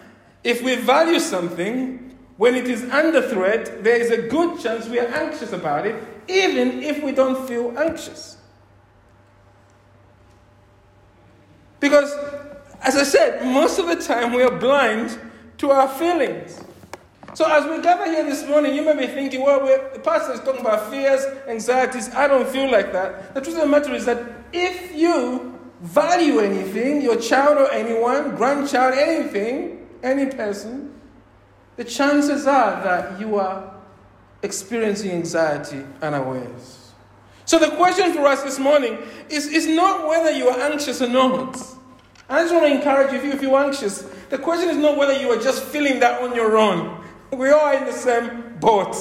if 0.44 0.64
we 0.64 0.78
value 0.78 1.20
something, 1.20 2.18
when 2.38 2.56
it 2.56 2.66
is 2.66 2.90
under 2.90 3.22
threat, 3.30 3.84
there 3.84 3.98
is 3.98 4.10
a 4.10 4.28
good 4.28 4.60
chance 4.60 4.88
we 4.88 4.98
are 4.98 5.14
anxious 5.14 5.54
about 5.54 5.86
it, 5.86 6.04
even 6.28 6.82
if 6.82 7.04
we 7.04 7.12
don't 7.12 7.48
feel 7.48 7.78
anxious. 7.78 8.38
Because, 11.80 12.12
as 12.82 12.96
I 12.96 13.04
said, 13.04 13.46
most 13.46 13.80
of 13.80 13.88
the 13.88 13.96
time 13.96 14.34
we 14.34 14.44
are 14.44 14.58
blind 14.58 15.18
to 15.58 15.72
our 15.72 15.88
feelings. 15.88 16.64
So, 17.34 17.46
as 17.50 17.66
we 17.66 17.82
gather 17.84 18.06
here 18.06 18.24
this 18.24 18.48
morning, 18.48 18.74
you 18.74 18.84
may 18.84 18.96
be 18.96 19.08
thinking, 19.08 19.44
well, 19.44 19.64
the 19.94 20.00
pastor 20.00 20.34
is 20.34 20.40
talking 20.40 20.62
about 20.62 20.90
fears, 20.90 21.24
anxieties. 21.48 22.14
I 22.16 22.28
don't 22.28 22.48
feel 22.48 22.72
like 22.72 22.92
that. 22.94 23.36
The 23.36 23.42
truth 23.42 23.56
of 23.56 23.62
the 23.62 23.68
matter 23.68 23.94
is 23.94 24.06
that 24.06 24.24
if 24.52 24.96
you 24.96 25.60
value 25.82 26.40
anything, 26.40 27.02
your 27.02 27.18
child 27.18 27.58
or 27.58 27.72
anyone, 27.72 28.36
grandchild, 28.36 28.96
anything, 28.96 29.88
any 30.02 30.26
person, 30.26 30.94
the 31.76 31.84
chances 31.84 32.48
are 32.48 32.84
that 32.84 33.20
you 33.20 33.38
are 33.38 33.74
experiencing 34.42 35.12
anxiety 35.12 35.86
unawares. 36.02 36.92
So 37.46 37.60
the 37.60 37.70
question 37.76 38.14
for 38.14 38.26
us 38.28 38.44
this 38.44 38.60
morning 38.60 38.98
is, 39.30 39.48
is 39.48 39.68
not 39.68 40.08
whether 40.08 40.32
you 40.32 40.50
are 40.50 40.60
anxious 40.60 41.02
or 41.02 41.08
not. 41.08 41.58
I 42.30 42.44
just 42.44 42.54
want 42.54 42.68
to 42.68 42.72
encourage 42.72 43.12
you, 43.12 43.32
if 43.32 43.42
you're 43.42 43.58
anxious, 43.58 44.04
the 44.30 44.38
question 44.38 44.70
is 44.70 44.78
not 44.78 44.98
whether 44.98 45.20
you 45.20 45.32
are 45.32 45.42
just 45.42 45.64
feeling 45.64 46.00
that 46.00 46.22
on 46.22 46.36
your 46.36 46.58
own. 46.58 47.04
We 47.32 47.50
are 47.50 47.74
in 47.76 47.86
the 47.86 47.92
same 47.92 48.58
boat. 48.60 48.96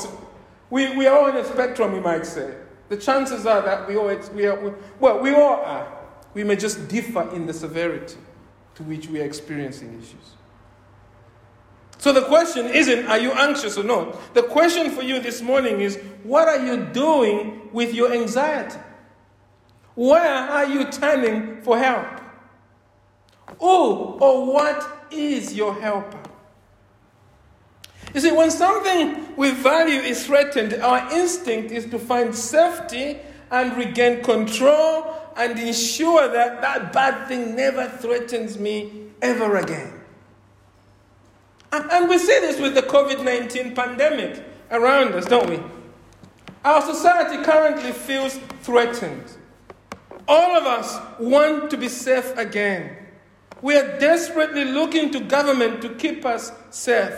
We, 0.70 0.96
we 0.96 1.06
are 1.06 1.30
on 1.30 1.36
a 1.36 1.44
spectrum, 1.44 1.92
we 1.92 2.00
might 2.00 2.24
say. 2.24 2.54
The 2.88 2.96
chances 2.96 3.44
are 3.44 3.60
that 3.62 3.86
we 3.86 3.96
all, 3.96 4.06
we 4.34 4.46
are, 4.46 4.58
we, 4.58 4.72
well, 4.98 5.20
we 5.20 5.34
all 5.34 5.62
are. 5.62 5.94
We 6.32 6.42
may 6.42 6.56
just 6.56 6.88
differ 6.88 7.28
in 7.34 7.44
the 7.44 7.52
severity 7.52 8.16
to 8.76 8.82
which 8.82 9.08
we 9.08 9.20
are 9.20 9.24
experiencing 9.24 9.92
issues. 9.98 10.36
So 11.98 12.12
the 12.12 12.22
question 12.22 12.66
isn't, 12.66 13.06
are 13.06 13.18
you 13.18 13.32
anxious 13.32 13.76
or 13.76 13.84
not? 13.84 14.34
The 14.34 14.44
question 14.44 14.90
for 14.90 15.02
you 15.02 15.20
this 15.20 15.42
morning 15.42 15.80
is, 15.80 15.98
what 16.22 16.48
are 16.48 16.64
you 16.64 16.84
doing 16.86 17.68
with 17.72 17.92
your 17.92 18.12
anxiety? 18.12 18.78
Where 19.96 20.22
are 20.22 20.64
you 20.64 20.84
turning 20.90 21.60
for 21.62 21.76
help? 21.76 22.06
Who 23.60 23.66
or 23.66 24.52
what 24.52 25.06
is 25.10 25.54
your 25.54 25.74
helper? 25.74 26.18
You 28.14 28.20
see, 28.20 28.32
when 28.32 28.50
something 28.50 29.36
we 29.36 29.50
value 29.50 30.00
is 30.00 30.26
threatened, 30.26 30.74
our 30.74 31.12
instinct 31.12 31.72
is 31.72 31.86
to 31.86 31.98
find 31.98 32.34
safety 32.34 33.18
and 33.50 33.76
regain 33.76 34.22
control 34.22 35.14
and 35.36 35.58
ensure 35.58 36.28
that 36.28 36.60
that 36.62 36.92
bad 36.92 37.28
thing 37.28 37.54
never 37.54 37.88
threatens 37.88 38.58
me 38.58 39.08
ever 39.22 39.56
again. 39.56 39.92
And 41.70 42.08
we 42.08 42.18
see 42.18 42.40
this 42.40 42.58
with 42.58 42.74
the 42.74 42.82
COVID 42.82 43.24
19 43.24 43.74
pandemic 43.74 44.42
around 44.70 45.14
us, 45.14 45.26
don't 45.26 45.48
we? 45.48 45.60
Our 46.64 46.82
society 46.82 47.42
currently 47.44 47.92
feels 47.92 48.38
threatened. 48.62 49.24
All 50.26 50.56
of 50.56 50.64
us 50.64 50.98
want 51.18 51.70
to 51.70 51.76
be 51.76 51.88
safe 51.88 52.36
again. 52.36 52.96
We 53.62 53.76
are 53.76 53.98
desperately 53.98 54.64
looking 54.64 55.10
to 55.12 55.20
government 55.20 55.82
to 55.82 55.90
keep 55.90 56.24
us 56.24 56.52
safe. 56.70 57.14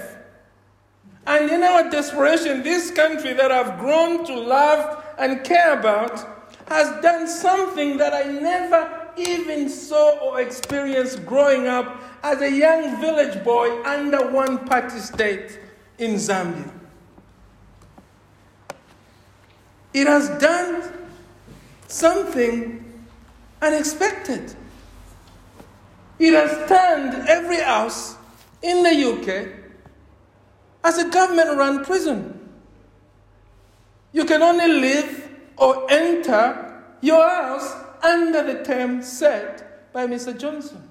And 1.27 1.51
in 1.51 1.63
our 1.63 1.91
desperation, 1.91 2.63
this 2.63 2.91
country 2.91 3.35
that 3.35 3.53
I've 3.53 3.79
grown 3.79 4.25
to 4.27 4.35
love 4.35 5.05
and 5.19 5.45
care 5.45 5.79
about 5.79 6.27
has 6.69 7.03
done 7.03 7.29
something 7.29 7.99
that 7.99 8.15
I 8.15 8.31
never 8.31 9.11
even 9.17 9.69
saw 9.69 10.19
or 10.21 10.41
experienced 10.41 11.27
growing 11.27 11.67
up 11.67 12.01
as 12.23 12.41
a 12.41 12.51
young 12.51 13.01
village 13.01 13.43
boy 13.45 13.83
under 13.83 14.31
one 14.31 14.67
party 14.67 14.99
state 14.99 15.59
in 15.99 16.15
Zambia. 16.15 16.71
It 19.93 20.07
has 20.07 20.29
done 20.41 20.93
something 21.89 23.05
unexpected. 23.61 24.55
It 26.21 26.35
has 26.35 26.69
turned 26.69 27.27
every 27.27 27.61
house 27.61 28.15
in 28.61 28.83
the 28.83 28.91
UK 28.91 29.49
as 30.85 30.99
a 30.99 31.09
government 31.09 31.57
run 31.57 31.83
prison. 31.83 32.39
You 34.13 34.27
can 34.27 34.43
only 34.43 34.69
live 34.69 35.31
or 35.57 35.91
enter 35.91 36.83
your 37.01 37.27
house 37.27 37.75
under 38.03 38.43
the 38.43 38.63
term 38.63 39.03
set 39.03 39.93
by 39.95 40.07
Mr. 40.07 40.39
Johnson. 40.39 40.87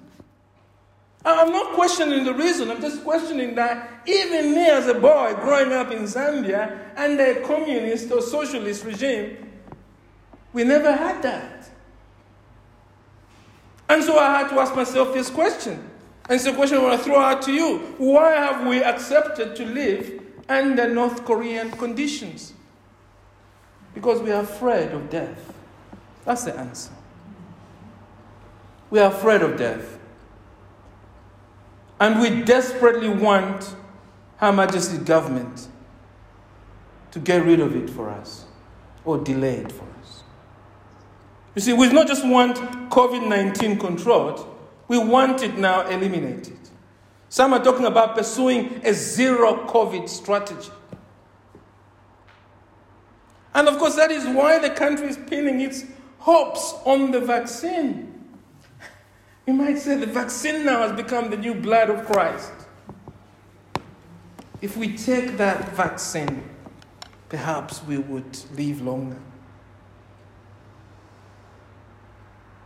I'm 1.24 1.52
not 1.52 1.74
questioning 1.74 2.24
the 2.24 2.34
reason, 2.34 2.68
I'm 2.70 2.80
just 2.80 3.04
questioning 3.04 3.54
that 3.54 4.02
even 4.06 4.52
me 4.52 4.66
as 4.68 4.88
a 4.88 4.94
boy 4.94 5.34
growing 5.34 5.72
up 5.72 5.92
in 5.92 6.04
Zambia 6.04 6.96
under 6.96 7.24
a 7.24 7.46
communist 7.46 8.10
or 8.10 8.20
socialist 8.20 8.84
regime, 8.84 9.36
we 10.52 10.64
never 10.64 10.90
had 10.90 11.22
that. 11.22 11.59
And 13.90 14.04
so 14.04 14.16
I 14.16 14.38
had 14.38 14.48
to 14.50 14.60
ask 14.60 14.76
myself 14.76 15.12
this 15.12 15.28
question. 15.28 15.72
And 16.28 16.36
it's 16.36 16.46
a 16.46 16.54
question 16.54 16.78
I 16.78 16.82
want 16.82 16.98
to 17.00 17.04
throw 17.04 17.18
out 17.18 17.42
to 17.42 17.52
you. 17.52 17.78
Why 17.98 18.30
have 18.30 18.64
we 18.64 18.84
accepted 18.84 19.56
to 19.56 19.64
live 19.64 20.22
under 20.48 20.88
North 20.88 21.24
Korean 21.24 21.72
conditions? 21.72 22.52
Because 23.92 24.22
we 24.22 24.30
are 24.30 24.42
afraid 24.42 24.92
of 24.92 25.10
death. 25.10 25.52
That's 26.24 26.44
the 26.44 26.56
answer. 26.56 26.92
We 28.90 29.00
are 29.00 29.10
afraid 29.10 29.42
of 29.42 29.56
death. 29.56 29.98
And 31.98 32.20
we 32.20 32.44
desperately 32.44 33.08
want 33.08 33.74
Her 34.36 34.52
Majesty's 34.52 35.00
government 35.00 35.66
to 37.10 37.18
get 37.18 37.44
rid 37.44 37.58
of 37.58 37.74
it 37.74 37.90
for 37.90 38.08
us 38.08 38.44
or 39.04 39.18
delay 39.18 39.56
it 39.56 39.72
for 39.72 39.82
us. 39.82 39.89
You 41.54 41.60
see, 41.60 41.72
we 41.72 41.92
not 41.92 42.06
just 42.06 42.24
want 42.26 42.56
COVID 42.90 43.26
19 43.26 43.78
controlled, 43.78 44.46
we 44.88 44.98
want 44.98 45.42
it 45.42 45.58
now 45.58 45.86
eliminated. 45.88 46.58
Some 47.28 47.52
are 47.52 47.62
talking 47.62 47.86
about 47.86 48.16
pursuing 48.16 48.80
a 48.84 48.92
zero 48.92 49.66
COVID 49.66 50.08
strategy. 50.08 50.70
And 53.54 53.68
of 53.68 53.78
course, 53.78 53.96
that 53.96 54.10
is 54.10 54.24
why 54.26 54.58
the 54.58 54.70
country 54.70 55.08
is 55.08 55.16
pinning 55.16 55.60
its 55.60 55.84
hopes 56.18 56.74
on 56.84 57.10
the 57.10 57.20
vaccine. 57.20 58.08
You 59.46 59.54
might 59.54 59.78
say 59.78 59.96
the 59.96 60.06
vaccine 60.06 60.64
now 60.64 60.86
has 60.86 60.92
become 60.92 61.30
the 61.30 61.36
new 61.36 61.54
blood 61.54 61.90
of 61.90 62.06
Christ. 62.06 62.52
If 64.60 64.76
we 64.76 64.96
take 64.96 65.38
that 65.38 65.70
vaccine, 65.70 66.48
perhaps 67.28 67.82
we 67.82 67.98
would 67.98 68.38
live 68.56 68.82
longer. 68.82 69.16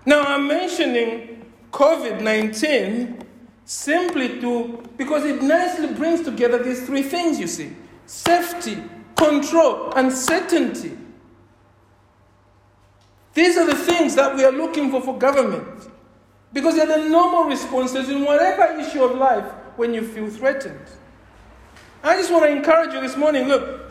Now, 0.06 0.22
I'm 0.22 0.46
mentioning 0.46 1.44
COVID 1.72 2.20
19 2.20 3.24
simply 3.64 4.40
to, 4.40 4.82
because 4.96 5.24
it 5.24 5.42
nicely 5.42 5.92
brings 5.94 6.22
together 6.22 6.62
these 6.62 6.84
three 6.84 7.02
things, 7.02 7.40
you 7.40 7.46
see 7.46 7.74
safety, 8.06 8.82
control, 9.16 9.92
and 9.94 10.12
certainty. 10.12 10.98
These 13.32 13.56
are 13.56 13.66
the 13.66 13.74
things 13.74 14.14
that 14.14 14.36
we 14.36 14.44
are 14.44 14.52
looking 14.52 14.90
for 14.90 15.00
for 15.00 15.18
government. 15.18 15.88
Because 16.52 16.76
they're 16.76 16.86
the 16.86 17.08
normal 17.08 17.44
responses 17.44 18.08
in 18.08 18.24
whatever 18.24 18.78
issue 18.78 19.02
of 19.02 19.16
life 19.16 19.44
when 19.76 19.92
you 19.92 20.06
feel 20.06 20.30
threatened. 20.30 20.86
I 22.04 22.16
just 22.16 22.30
want 22.30 22.44
to 22.44 22.50
encourage 22.50 22.94
you 22.94 23.00
this 23.00 23.16
morning 23.16 23.48
look, 23.48 23.90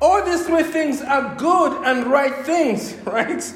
all 0.00 0.24
these 0.24 0.44
three 0.44 0.64
things 0.64 1.00
are 1.02 1.36
good 1.36 1.84
and 1.84 2.06
right 2.06 2.44
things, 2.44 2.94
right? 3.04 3.54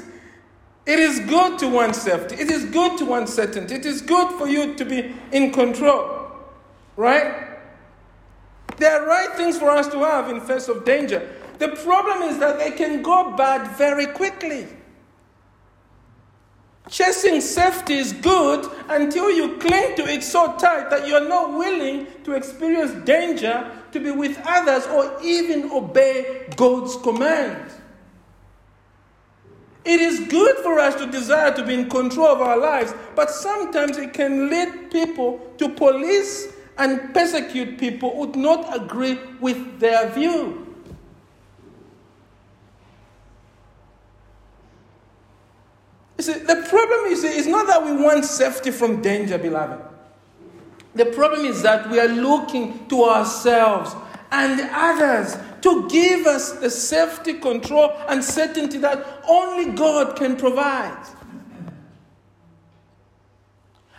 It 0.91 0.99
is 0.99 1.21
good 1.21 1.57
to 1.59 1.69
want 1.69 1.95
safety. 1.95 2.35
It 2.35 2.51
is 2.51 2.65
good 2.65 2.97
to 2.97 3.05
want 3.05 3.29
certainty. 3.29 3.75
It 3.75 3.85
is 3.85 4.01
good 4.01 4.37
for 4.37 4.45
you 4.45 4.75
to 4.75 4.83
be 4.83 5.15
in 5.31 5.53
control. 5.53 6.27
Right? 6.97 7.47
There 8.75 9.01
are 9.01 9.07
right 9.07 9.31
things 9.37 9.57
for 9.57 9.69
us 9.69 9.87
to 9.87 9.99
have 9.99 10.29
in 10.29 10.41
face 10.41 10.67
of 10.67 10.83
danger. 10.83 11.33
The 11.59 11.69
problem 11.69 12.23
is 12.23 12.39
that 12.39 12.59
they 12.59 12.71
can 12.71 13.01
go 13.01 13.37
bad 13.37 13.77
very 13.77 14.07
quickly. 14.07 14.67
Chasing 16.89 17.39
safety 17.39 17.93
is 17.93 18.11
good 18.11 18.69
until 18.89 19.31
you 19.31 19.55
cling 19.59 19.95
to 19.95 20.05
it 20.05 20.23
so 20.23 20.57
tight 20.57 20.89
that 20.89 21.07
you're 21.07 21.25
not 21.25 21.53
willing 21.57 22.05
to 22.25 22.33
experience 22.33 22.91
danger, 23.05 23.71
to 23.93 23.99
be 24.01 24.11
with 24.11 24.37
others, 24.45 24.87
or 24.87 25.17
even 25.23 25.71
obey 25.71 26.49
God's 26.57 26.97
command. 26.97 27.71
It 29.83 29.99
is 29.99 30.27
good 30.27 30.57
for 30.57 30.79
us 30.79 30.95
to 30.95 31.07
desire 31.07 31.53
to 31.55 31.65
be 31.65 31.73
in 31.73 31.89
control 31.89 32.27
of 32.27 32.41
our 32.41 32.57
lives, 32.57 32.93
but 33.15 33.31
sometimes 33.31 33.97
it 33.97 34.13
can 34.13 34.49
lead 34.49 34.91
people 34.91 35.39
to 35.57 35.69
police 35.69 36.53
and 36.77 37.13
persecute 37.13 37.79
people 37.79 38.15
who 38.15 38.31
do 38.31 38.39
not 38.39 38.75
agree 38.75 39.19
with 39.39 39.79
their 39.79 40.09
view. 40.09 40.67
You 46.17 46.23
see, 46.23 46.33
the 46.33 46.65
problem 46.69 47.15
see 47.15 47.35
is 47.35 47.47
not 47.47 47.65
that 47.65 47.83
we 47.83 47.93
want 47.93 48.25
safety 48.25 48.69
from 48.69 49.01
danger, 49.01 49.39
beloved. 49.39 49.83
The 50.93 51.05
problem 51.05 51.45
is 51.45 51.63
that 51.63 51.89
we 51.89 51.99
are 51.99 52.07
looking 52.07 52.87
to 52.89 53.03
ourselves 53.05 53.95
and 54.31 54.61
others 54.71 55.37
to 55.61 55.87
give 55.89 56.25
us 56.25 56.53
the 56.53 56.69
safety, 56.69 57.35
control, 57.35 57.93
and 58.07 58.23
certainty 58.23 58.77
that 58.79 59.23
only 59.27 59.71
God 59.73 60.15
can 60.15 60.35
provide. 60.35 61.05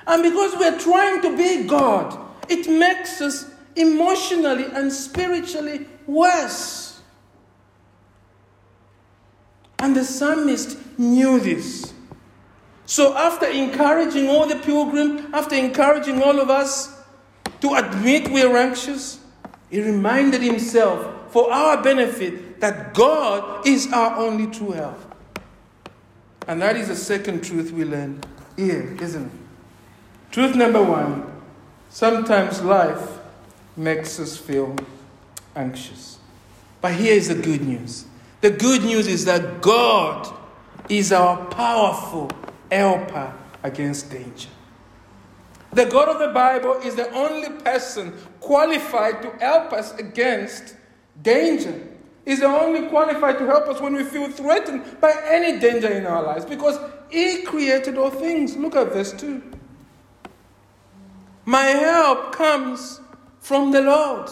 And 0.06 0.22
because 0.22 0.56
we're 0.56 0.78
trying 0.78 1.22
to 1.22 1.36
be 1.36 1.64
God, 1.66 2.18
it 2.48 2.68
makes 2.68 3.20
us 3.20 3.50
emotionally 3.76 4.64
and 4.64 4.92
spiritually 4.92 5.86
worse. 6.06 7.00
And 9.78 9.96
the 9.96 10.04
psalmist 10.04 10.78
knew 10.98 11.40
this. 11.40 11.92
So, 12.84 13.16
after 13.16 13.46
encouraging 13.46 14.28
all 14.28 14.46
the 14.46 14.56
pilgrim, 14.56 15.32
after 15.32 15.54
encouraging 15.54 16.20
all 16.22 16.40
of 16.40 16.50
us 16.50 16.94
to 17.60 17.74
admit 17.74 18.30
we're 18.30 18.56
anxious, 18.56 19.20
he 19.70 19.80
reminded 19.80 20.42
himself 20.42 21.11
for 21.32 21.52
our 21.52 21.82
benefit 21.82 22.60
that 22.60 22.94
God 22.94 23.66
is 23.66 23.92
our 23.92 24.16
only 24.16 24.46
true 24.46 24.72
help. 24.72 25.00
And 26.46 26.60
that 26.62 26.76
is 26.76 26.88
the 26.88 26.96
second 26.96 27.42
truth 27.42 27.72
we 27.72 27.84
learn 27.84 28.20
here, 28.56 28.96
isn't 29.00 29.26
it? 29.26 29.32
Truth 30.30 30.54
number 30.54 30.82
one 30.82 31.30
sometimes 31.90 32.62
life 32.62 33.18
makes 33.76 34.20
us 34.20 34.36
feel 34.36 34.76
anxious. 35.56 36.18
But 36.80 36.94
here 36.94 37.14
is 37.14 37.28
the 37.28 37.34
good 37.34 37.62
news 37.62 38.06
The 38.42 38.50
good 38.50 38.82
news 38.82 39.06
is 39.06 39.24
that 39.26 39.60
God 39.60 40.28
is 40.88 41.12
our 41.12 41.46
powerful 41.46 42.28
helper 42.72 43.32
against 43.62 44.10
danger. 44.10 44.48
The 45.72 45.84
God 45.84 46.08
of 46.08 46.18
the 46.18 46.34
Bible 46.34 46.74
is 46.82 46.96
the 46.96 47.08
only 47.12 47.50
person 47.62 48.12
qualified 48.40 49.22
to 49.22 49.30
help 49.38 49.72
us 49.72 49.94
against 49.94 50.74
danger. 51.22 51.88
is 52.24 52.40
the 52.40 52.46
only 52.46 52.88
qualified 52.88 53.38
to 53.38 53.46
help 53.46 53.66
us 53.68 53.80
when 53.80 53.94
we 53.94 54.04
feel 54.04 54.28
threatened 54.30 55.00
by 55.00 55.12
any 55.26 55.58
danger 55.58 55.88
in 55.88 56.06
our 56.06 56.22
lives 56.22 56.44
because 56.44 56.78
He 57.10 57.42
created 57.42 57.98
all 57.98 58.10
things. 58.10 58.56
Look 58.56 58.76
at 58.76 58.92
verse 58.92 59.12
2. 59.12 59.42
My 61.44 61.64
help 61.64 62.32
comes 62.32 63.00
from 63.40 63.72
the 63.72 63.80
Lord 63.82 64.30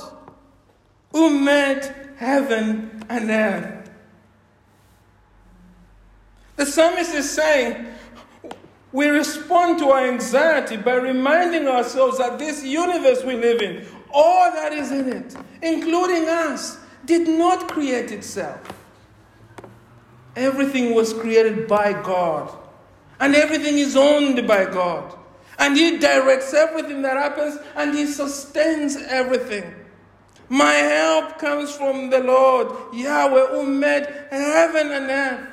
who 1.13 1.41
made 1.41 1.83
heaven 2.17 3.05
and 3.09 3.31
earth. 3.31 3.91
The 6.57 6.67
psalmist 6.67 7.15
is 7.15 7.29
saying, 7.29 7.87
we 8.93 9.07
respond 9.07 9.79
to 9.79 9.91
our 9.91 10.07
anxiety 10.07 10.77
by 10.77 10.95
reminding 10.95 11.67
ourselves 11.67 12.19
that 12.19 12.39
this 12.39 12.65
universe 12.65 13.25
we 13.25 13.35
live 13.35 13.63
in, 13.63 13.87
all 14.13 14.51
that 14.53 14.73
is 14.73 14.91
in 14.91 15.09
it, 15.09 15.35
including 15.63 16.29
us, 16.29 16.79
did 17.05 17.29
not 17.29 17.69
create 17.69 18.11
itself. 18.13 18.61
Everything 20.37 20.95
was 20.95 21.13
created 21.13 21.67
by 21.67 21.93
God, 21.93 22.51
and 23.19 23.35
everything 23.35 23.79
is 23.79 23.97
owned 23.97 24.47
by 24.47 24.65
God. 24.65 25.17
And 25.59 25.77
He 25.77 25.99
directs 25.99 26.55
everything 26.55 27.03
that 27.03 27.17
happens, 27.17 27.59
and 27.77 27.95
He 27.95 28.07
sustains 28.07 28.97
everything. 28.97 29.75
My 30.49 30.73
help 30.73 31.39
comes 31.39 31.73
from 31.73 32.11
the 32.11 32.21
Lord, 32.21 32.95
Yahweh, 32.95 33.49
who 33.49 33.67
made 33.67 34.07
heaven 34.31 34.91
and 34.91 35.11
earth. 35.11 35.49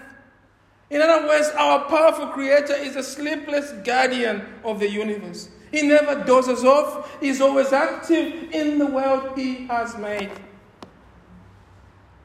In 0.89 1.01
other 1.01 1.27
words, 1.27 1.49
our 1.49 1.85
powerful 1.85 2.27
Creator 2.27 2.75
is 2.75 2.95
a 2.95 3.03
sleepless 3.03 3.73
guardian 3.83 4.41
of 4.63 4.79
the 4.79 4.89
universe. 4.89 5.49
He 5.71 5.81
never 5.81 6.23
dozes 6.23 6.63
off, 6.63 7.19
He's 7.19 7.41
always 7.41 7.73
active 7.73 8.51
in 8.51 8.79
the 8.79 8.87
world 8.87 9.37
He 9.37 9.67
has 9.67 9.97
made. 9.97 10.31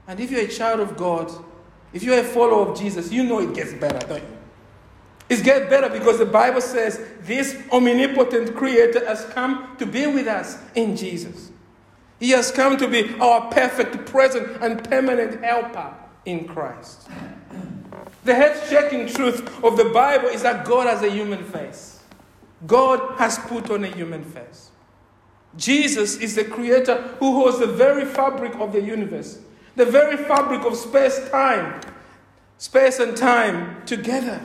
And 0.06 0.18
if 0.20 0.30
you're 0.30 0.42
a 0.42 0.48
child 0.48 0.80
of 0.80 0.96
God, 0.96 1.30
if 1.92 2.02
you're 2.02 2.18
a 2.18 2.24
follower 2.24 2.68
of 2.70 2.78
Jesus, 2.78 3.12
you 3.12 3.22
know 3.22 3.38
it 3.40 3.54
gets 3.54 3.72
better, 3.74 4.04
don't 4.06 4.22
you? 4.22 4.38
It 5.28 5.44
gets 5.44 5.70
better 5.70 5.88
because 5.88 6.18
the 6.18 6.26
Bible 6.26 6.60
says 6.60 7.00
this 7.22 7.56
omnipotent 7.72 8.54
Creator 8.54 9.06
has 9.06 9.24
come 9.26 9.76
to 9.78 9.86
be 9.86 10.06
with 10.06 10.26
us 10.26 10.58
in 10.74 10.96
Jesus. 10.96 11.50
He 12.20 12.30
has 12.30 12.50
come 12.50 12.76
to 12.76 12.86
be 12.86 13.18
our 13.18 13.50
perfect, 13.50 14.06
present, 14.06 14.62
and 14.62 14.88
permanent 14.88 15.42
helper 15.42 15.94
in 16.24 16.46
Christ. 16.46 17.08
The 18.24 18.34
head 18.34 18.62
shaking 18.68 19.08
truth 19.08 19.64
of 19.64 19.76
the 19.76 19.86
Bible 19.86 20.28
is 20.28 20.42
that 20.42 20.64
God 20.64 20.86
has 20.86 21.02
a 21.02 21.10
human 21.10 21.42
face. 21.44 22.00
God 22.66 23.18
has 23.18 23.38
put 23.38 23.70
on 23.70 23.84
a 23.84 23.88
human 23.88 24.24
face. 24.24 24.70
Jesus 25.56 26.16
is 26.16 26.36
the 26.36 26.44
creator 26.44 26.96
who 27.18 27.34
holds 27.34 27.58
the 27.58 27.66
very 27.66 28.04
fabric 28.04 28.54
of 28.54 28.72
the 28.72 28.80
universe, 28.80 29.40
the 29.76 29.84
very 29.84 30.16
fabric 30.16 30.62
of 30.62 30.76
space 30.76 31.28
time, 31.30 31.80
space 32.58 32.98
and 32.98 33.16
time 33.16 33.84
together. 33.86 34.40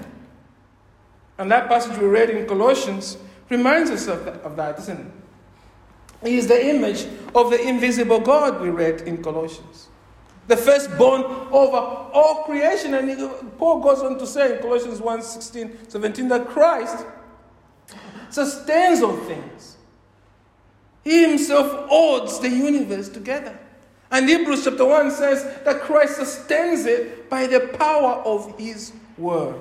And 1.37 1.51
that 1.51 1.67
passage 1.67 1.97
we 1.97 2.07
read 2.07 2.29
in 2.29 2.47
Colossians 2.47 3.17
reminds 3.49 3.91
us 3.91 4.07
of 4.07 4.25
that, 4.25 4.41
of 4.41 4.55
that 4.55 4.79
isn't 4.79 4.99
it? 4.99 6.27
He 6.27 6.37
is 6.37 6.47
the 6.47 6.67
image 6.69 7.05
of 7.35 7.51
the 7.51 7.61
invisible 7.61 8.19
God 8.19 8.59
we 8.59 8.69
read 8.69 9.01
in 9.01 9.21
Colossians 9.21 9.89
the 10.47 10.57
firstborn 10.57 11.23
over 11.51 11.77
all 11.77 12.43
creation. 12.45 12.93
And 12.93 13.57
Paul 13.57 13.81
goes 13.81 14.01
on 14.01 14.17
to 14.17 14.25
say 14.25 14.55
in 14.55 14.61
Colossians 14.61 14.99
1 14.99 15.21
16, 15.21 15.89
17 15.89 16.27
that 16.29 16.47
Christ 16.47 17.05
sustains 18.29 19.01
all 19.01 19.17
things. 19.17 19.77
He 21.03 21.21
himself 21.21 21.87
holds 21.87 22.39
the 22.39 22.49
universe 22.49 23.09
together. 23.09 23.57
And 24.11 24.29
Hebrews 24.29 24.63
chapter 24.63 24.85
1 24.85 25.11
says 25.11 25.43
that 25.65 25.81
Christ 25.81 26.15
sustains 26.15 26.85
it 26.85 27.29
by 27.29 27.47
the 27.47 27.59
power 27.59 28.21
of 28.23 28.57
his 28.57 28.93
word. 29.17 29.59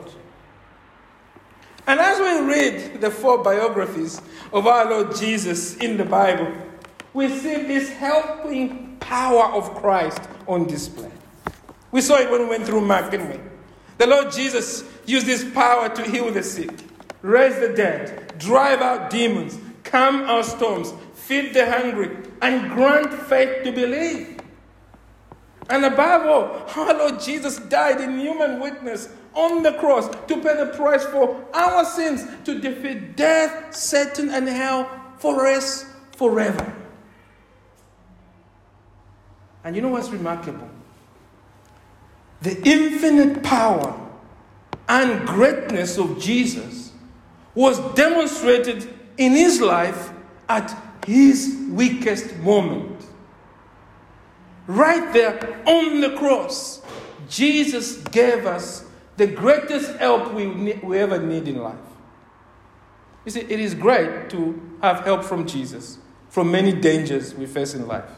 And 1.86 2.00
as 2.00 2.18
we 2.18 2.52
read 2.52 3.00
the 3.00 3.10
four 3.10 3.42
biographies 3.42 4.20
of 4.52 4.66
our 4.66 4.88
Lord 4.88 5.16
Jesus 5.16 5.76
in 5.76 5.96
the 5.96 6.04
Bible, 6.04 6.52
we 7.12 7.28
see 7.28 7.62
this 7.62 7.88
helping 7.90 8.96
power 8.98 9.52
of 9.52 9.74
Christ 9.76 10.20
on 10.46 10.66
display. 10.66 11.10
We 11.92 12.00
saw 12.00 12.16
it 12.18 12.30
when 12.30 12.42
we 12.42 12.48
went 12.48 12.66
through 12.66 12.82
Mark, 12.82 13.10
didn't 13.10 13.30
we? 13.30 13.40
The 13.98 14.06
Lord 14.06 14.32
Jesus 14.32 14.84
used 15.06 15.26
his 15.26 15.44
power 15.44 15.88
to 15.88 16.02
heal 16.02 16.30
the 16.30 16.42
sick, 16.42 16.70
raise 17.22 17.58
the 17.58 17.72
dead, 17.74 18.36
drive 18.38 18.80
out 18.80 19.08
demons, 19.08 19.58
calm 19.84 20.22
our 20.24 20.42
storms, 20.42 20.92
feed 21.14 21.54
the 21.54 21.70
hungry, 21.70 22.16
and 22.42 22.70
grant 22.72 23.12
faith 23.12 23.64
to 23.64 23.72
believe. 23.72 24.35
And 25.68 25.84
above 25.84 26.26
all, 26.26 26.84
our 26.86 26.94
Lord 26.94 27.20
Jesus 27.20 27.58
died 27.58 28.00
in 28.00 28.18
human 28.18 28.60
witness 28.60 29.08
on 29.34 29.62
the 29.62 29.72
cross 29.72 30.08
to 30.08 30.36
pay 30.36 30.56
the 30.56 30.72
price 30.76 31.04
for 31.06 31.44
our 31.52 31.84
sins, 31.84 32.24
to 32.44 32.58
defeat 32.58 33.16
death, 33.16 33.74
Satan, 33.74 34.30
and 34.30 34.48
hell 34.48 34.88
for 35.18 35.46
us 35.46 35.84
forever. 36.12 36.72
And 39.64 39.74
you 39.74 39.82
know 39.82 39.88
what's 39.88 40.10
remarkable? 40.10 40.70
The 42.42 42.62
infinite 42.62 43.42
power 43.42 44.00
and 44.88 45.26
greatness 45.26 45.98
of 45.98 46.20
Jesus 46.20 46.92
was 47.54 47.80
demonstrated 47.94 48.94
in 49.18 49.32
his 49.32 49.60
life 49.60 50.10
at 50.48 50.76
his 51.04 51.58
weakest 51.70 52.36
moment. 52.36 52.95
Right 54.66 55.12
there 55.12 55.62
on 55.66 56.00
the 56.00 56.16
cross, 56.16 56.82
Jesus 57.28 57.98
gave 58.08 58.46
us 58.46 58.84
the 59.16 59.26
greatest 59.26 59.96
help 59.96 60.32
we, 60.34 60.46
we 60.74 60.98
ever 60.98 61.18
need 61.18 61.48
in 61.48 61.62
life. 61.62 61.76
You 63.24 63.32
see, 63.32 63.40
it 63.40 63.60
is 63.60 63.74
great 63.74 64.30
to 64.30 64.78
have 64.82 65.04
help 65.04 65.24
from 65.24 65.46
Jesus 65.46 65.98
from 66.28 66.50
many 66.50 66.72
dangers 66.72 67.34
we 67.34 67.46
face 67.46 67.74
in 67.74 67.86
life. 67.86 68.10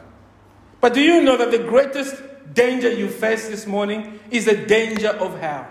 But 0.81 0.95
do 0.95 1.01
you 1.01 1.23
know 1.23 1.37
that 1.37 1.51
the 1.51 1.59
greatest 1.59 2.15
danger 2.53 2.91
you 2.93 3.09
face 3.09 3.49
this 3.49 3.67
morning 3.67 4.19
is 4.31 4.45
the 4.45 4.57
danger 4.57 5.11
of 5.11 5.39
hell? 5.39 5.69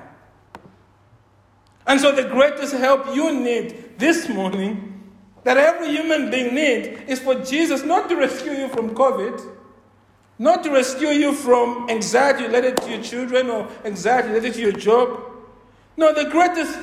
And 1.86 2.00
so, 2.00 2.14
the 2.14 2.24
greatest 2.24 2.74
help 2.74 3.16
you 3.16 3.34
need 3.34 3.98
this 3.98 4.28
morning, 4.28 5.12
that 5.44 5.58
every 5.58 5.90
human 5.90 6.30
being 6.30 6.54
needs, 6.54 7.02
is 7.08 7.20
for 7.20 7.36
Jesus 7.36 7.84
not 7.84 8.10
to 8.10 8.16
rescue 8.16 8.52
you 8.52 8.68
from 8.68 8.94
COVID, 8.94 9.42
not 10.40 10.64
to 10.64 10.72
rescue 10.72 11.10
you 11.10 11.34
from 11.34 11.90
anxiety 11.90 12.44
related 12.44 12.78
to 12.78 12.90
your 12.90 13.02
children 13.02 13.50
or 13.50 13.68
anxiety 13.86 14.30
related 14.30 14.54
to 14.54 14.62
your 14.62 14.72
job. 14.72 15.20
No, 15.96 16.14
the 16.14 16.30
greatest 16.30 16.78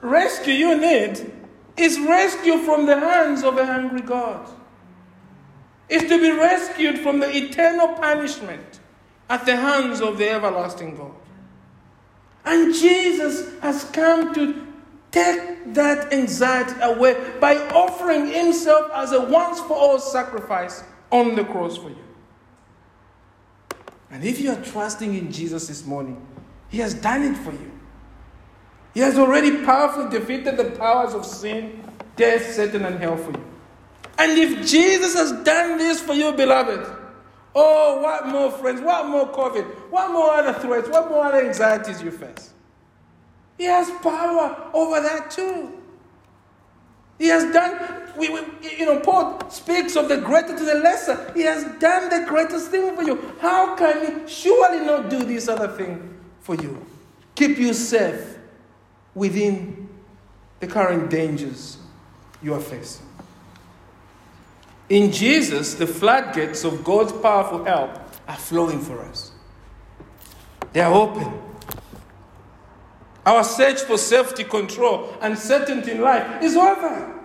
rescue 0.00 0.54
you 0.54 0.80
need 0.80 1.32
is 1.76 1.98
rescue 2.00 2.58
from 2.58 2.86
the 2.86 2.98
hands 2.98 3.42
of 3.42 3.58
a 3.58 3.66
hungry 3.66 4.02
God 4.02 4.48
is 5.88 6.02
to 6.02 6.20
be 6.20 6.30
rescued 6.30 7.00
from 7.00 7.18
the 7.18 7.36
eternal 7.36 7.88
punishment 7.88 8.80
at 9.28 9.44
the 9.44 9.56
hands 9.56 10.00
of 10.00 10.18
the 10.18 10.30
everlasting 10.30 10.96
God. 10.96 11.14
And 12.44 12.72
Jesus 12.72 13.58
has 13.60 13.84
come 13.84 14.32
to 14.34 14.66
take 15.10 15.74
that 15.74 16.12
anxiety 16.12 16.80
away 16.80 17.16
by 17.40 17.56
offering 17.70 18.28
himself 18.28 18.90
as 18.94 19.12
a 19.12 19.20
once 19.20 19.58
for 19.60 19.74
all 19.76 19.98
sacrifice 19.98 20.84
on 21.10 21.34
the 21.34 21.44
cross 21.44 21.76
for 21.76 21.90
you. 21.90 21.96
And 24.10 24.24
if 24.24 24.40
you 24.40 24.50
are 24.50 24.62
trusting 24.62 25.14
in 25.14 25.30
Jesus 25.30 25.68
this 25.68 25.86
morning, 25.86 26.24
he 26.68 26.78
has 26.78 26.94
done 26.94 27.22
it 27.22 27.36
for 27.36 27.52
you. 27.52 27.70
He 28.94 29.00
has 29.00 29.18
already 29.18 29.64
powerfully 29.64 30.10
defeated 30.10 30.56
the 30.56 30.72
powers 30.76 31.14
of 31.14 31.24
sin, 31.24 31.84
death, 32.16 32.52
Satan, 32.52 32.84
and 32.84 32.98
hell 32.98 33.16
for 33.16 33.30
you. 33.30 33.44
And 34.18 34.38
if 34.38 34.66
Jesus 34.66 35.14
has 35.14 35.32
done 35.44 35.78
this 35.78 36.00
for 36.00 36.12
you, 36.12 36.32
beloved, 36.32 36.86
oh, 37.54 38.00
what 38.02 38.26
more 38.26 38.50
friends, 38.50 38.80
what 38.80 39.06
more 39.06 39.28
COVID, 39.28 39.64
what 39.90 40.10
more 40.10 40.32
other 40.32 40.58
threats, 40.58 40.88
what 40.88 41.08
more 41.08 41.24
other 41.24 41.46
anxieties 41.46 42.02
you 42.02 42.10
face? 42.10 42.52
He 43.56 43.64
has 43.64 43.90
power 44.02 44.70
over 44.74 45.00
that 45.00 45.30
too. 45.30 45.79
He 47.20 47.26
has 47.26 47.52
done, 47.52 47.78
we, 48.16 48.30
we, 48.30 48.40
you 48.78 48.86
know, 48.86 48.98
Paul 49.00 49.50
speaks 49.50 49.94
of 49.94 50.08
the 50.08 50.16
greater 50.16 50.56
to 50.56 50.64
the 50.64 50.76
lesser. 50.76 51.30
He 51.34 51.42
has 51.42 51.64
done 51.78 52.08
the 52.08 52.26
greatest 52.26 52.70
thing 52.70 52.96
for 52.96 53.02
you. 53.02 53.34
How 53.40 53.76
can 53.76 54.24
he 54.24 54.26
surely 54.26 54.86
not 54.86 55.10
do 55.10 55.22
this 55.22 55.46
other 55.46 55.68
thing 55.68 56.18
for 56.40 56.54
you? 56.54 56.82
Keep 57.34 57.58
you 57.58 57.74
safe 57.74 58.38
within 59.14 59.86
the 60.60 60.66
current 60.66 61.10
dangers 61.10 61.76
you 62.42 62.54
are 62.54 62.60
facing. 62.60 63.04
In 64.88 65.12
Jesus, 65.12 65.74
the 65.74 65.86
floodgates 65.86 66.64
of 66.64 66.82
God's 66.82 67.12
powerful 67.12 67.64
help 67.64 68.00
are 68.26 68.36
flowing 68.36 68.80
for 68.80 68.98
us. 69.02 69.30
They 70.72 70.80
are 70.80 70.92
open. 70.92 71.49
Our 73.26 73.44
search 73.44 73.82
for 73.82 73.98
safety, 73.98 74.44
control, 74.44 75.14
and 75.20 75.38
certainty 75.38 75.92
in 75.92 76.00
life 76.00 76.42
is 76.42 76.56
over. 76.56 77.20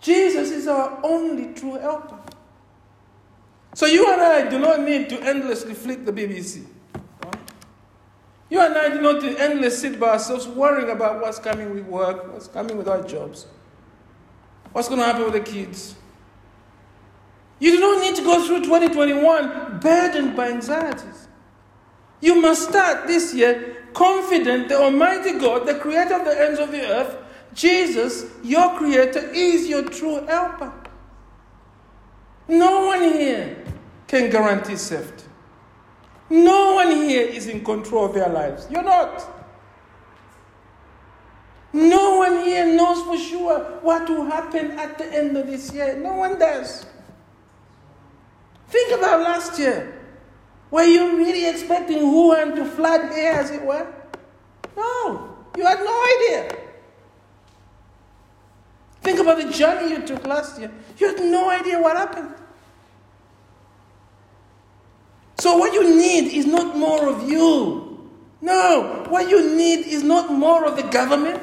Jesus 0.00 0.50
is 0.50 0.66
our 0.66 0.98
only 1.02 1.54
true 1.54 1.78
helper. 1.78 2.18
So 3.74 3.86
you 3.86 4.10
and 4.12 4.20
I 4.20 4.48
do 4.48 4.58
not 4.58 4.80
need 4.80 5.08
to 5.10 5.20
endlessly 5.22 5.74
flick 5.74 6.04
the 6.04 6.12
BBC. 6.12 6.64
You 8.50 8.60
and 8.60 8.76
I 8.76 8.88
do 8.88 9.00
not 9.00 9.22
need 9.22 9.36
to 9.36 9.40
endlessly 9.40 9.90
sit 9.90 10.00
by 10.00 10.10
ourselves 10.10 10.48
worrying 10.48 10.90
about 10.90 11.20
what's 11.20 11.38
coming 11.38 11.74
with 11.74 11.84
work, 11.84 12.32
what's 12.32 12.48
coming 12.48 12.76
with 12.76 12.88
our 12.88 13.02
jobs, 13.02 13.46
what's 14.72 14.88
going 14.88 15.00
to 15.00 15.06
happen 15.06 15.24
with 15.24 15.34
the 15.34 15.40
kids. 15.40 15.94
You 17.60 17.72
do 17.72 17.80
not 17.80 18.00
need 18.00 18.16
to 18.16 18.22
go 18.22 18.44
through 18.46 18.64
2021 18.64 19.80
burdened 19.80 20.36
by 20.36 20.48
anxieties. 20.50 21.27
You 22.20 22.40
must 22.40 22.68
start 22.68 23.06
this 23.06 23.34
year 23.34 23.76
confident 23.94 24.68
the 24.68 24.76
Almighty 24.76 25.38
God, 25.38 25.66
the 25.66 25.74
creator 25.74 26.14
of 26.14 26.24
the 26.24 26.40
ends 26.40 26.58
of 26.60 26.72
the 26.72 26.82
earth, 26.82 27.16
Jesus, 27.54 28.26
your 28.42 28.76
creator, 28.76 29.30
is 29.32 29.68
your 29.68 29.82
true 29.82 30.24
helper. 30.26 30.72
No 32.46 32.86
one 32.86 33.02
here 33.02 33.64
can 34.06 34.30
guarantee 34.30 34.76
safety. 34.76 35.24
No 36.30 36.74
one 36.74 36.90
here 36.92 37.26
is 37.26 37.46
in 37.46 37.64
control 37.64 38.06
of 38.06 38.14
their 38.14 38.28
lives. 38.28 38.66
You're 38.70 38.82
not. 38.82 39.24
No 41.72 42.18
one 42.18 42.44
here 42.44 42.66
knows 42.66 43.02
for 43.02 43.18
sure 43.18 43.60
what 43.82 44.08
will 44.08 44.24
happen 44.24 44.72
at 44.72 44.98
the 44.98 45.06
end 45.06 45.36
of 45.36 45.46
this 45.46 45.72
year. 45.72 45.96
No 45.96 46.14
one 46.14 46.38
does. 46.38 46.86
Think 48.68 48.98
about 48.98 49.20
last 49.20 49.58
year. 49.58 49.94
Were 50.70 50.84
you 50.84 51.16
really 51.16 51.48
expecting 51.48 51.98
Wuhan 51.98 52.54
to 52.56 52.64
flood 52.64 53.12
here, 53.12 53.32
as 53.32 53.50
it 53.50 53.62
were? 53.62 53.86
No, 54.76 55.36
you 55.56 55.64
had 55.64 55.78
no 55.78 56.04
idea. 56.16 56.56
Think 59.00 59.20
about 59.20 59.38
the 59.38 59.50
journey 59.50 59.90
you 59.90 60.02
took 60.06 60.26
last 60.26 60.60
year. 60.60 60.70
You 60.98 61.08
had 61.08 61.20
no 61.20 61.48
idea 61.48 61.80
what 61.80 61.96
happened. 61.96 62.34
So, 65.38 65.56
what 65.56 65.72
you 65.72 65.96
need 65.96 66.32
is 66.32 66.46
not 66.46 66.76
more 66.76 67.08
of 67.08 67.28
you. 67.28 68.10
No, 68.40 69.06
what 69.08 69.30
you 69.30 69.56
need 69.56 69.86
is 69.86 70.02
not 70.02 70.32
more 70.32 70.64
of 70.64 70.76
the 70.76 70.82
government, 70.82 71.40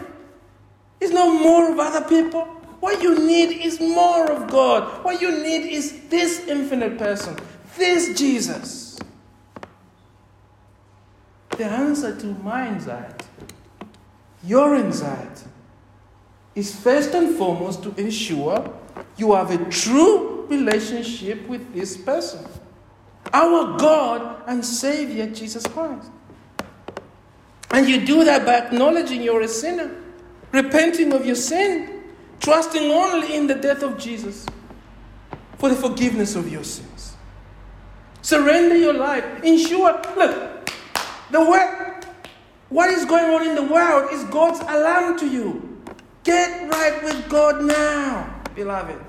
it's 1.01 1.11
not 1.11 1.41
more 1.41 1.71
of 1.71 1.79
other 1.79 2.07
people. 2.07 2.45
What 2.79 3.01
you 3.01 3.17
need 3.25 3.65
is 3.65 3.79
more 3.79 4.31
of 4.31 4.49
God. 4.49 5.03
What 5.03 5.19
you 5.19 5.31
need 5.31 5.71
is 5.73 6.07
this 6.09 6.47
infinite 6.47 6.99
person, 6.99 7.35
this 7.77 8.17
Jesus. 8.17 8.84
The 11.57 11.65
answer 11.65 12.15
to 12.19 12.25
my 12.43 12.67
anxiety, 12.67 13.25
your 14.43 14.75
anxiety, 14.75 15.45
is 16.53 16.75
first 16.75 17.13
and 17.13 17.37
foremost 17.37 17.83
to 17.83 17.93
ensure 17.95 18.73
you 19.17 19.33
have 19.33 19.51
a 19.51 19.69
true 19.69 20.45
relationship 20.47 21.47
with 21.47 21.73
this 21.73 21.97
person 21.97 22.45
our 23.33 23.77
God 23.77 24.43
and 24.47 24.63
Savior, 24.63 25.27
Jesus 25.27 25.65
Christ. 25.67 26.09
And 27.71 27.89
you 27.89 28.05
do 28.05 28.23
that 28.23 28.45
by 28.45 28.55
acknowledging 28.59 29.21
you're 29.21 29.41
a 29.41 29.47
sinner, 29.47 29.91
repenting 30.51 31.11
of 31.11 31.25
your 31.25 31.35
sin, 31.35 32.03
trusting 32.39 32.83
only 32.91 33.35
in 33.35 33.47
the 33.47 33.55
death 33.55 33.83
of 33.83 33.97
Jesus 33.97 34.45
for 35.57 35.69
the 35.69 35.75
forgiveness 35.75 36.35
of 36.35 36.49
your 36.49 36.63
sins. 36.63 37.15
Surrender 38.21 38.77
your 38.77 38.93
life. 38.93 39.25
Ensure, 39.43 40.01
look, 40.15 40.54
the 41.31 41.41
world, 41.41 42.05
what 42.69 42.89
is 42.89 43.05
going 43.05 43.25
on 43.25 43.47
in 43.47 43.55
the 43.55 43.63
world 43.63 44.11
is 44.11 44.23
God's 44.25 44.59
alarm 44.61 45.17
to 45.19 45.27
you. 45.27 45.81
Get 46.23 46.69
right 46.69 47.03
with 47.03 47.29
God 47.29 47.63
now, 47.63 48.41
beloved. 48.55 48.99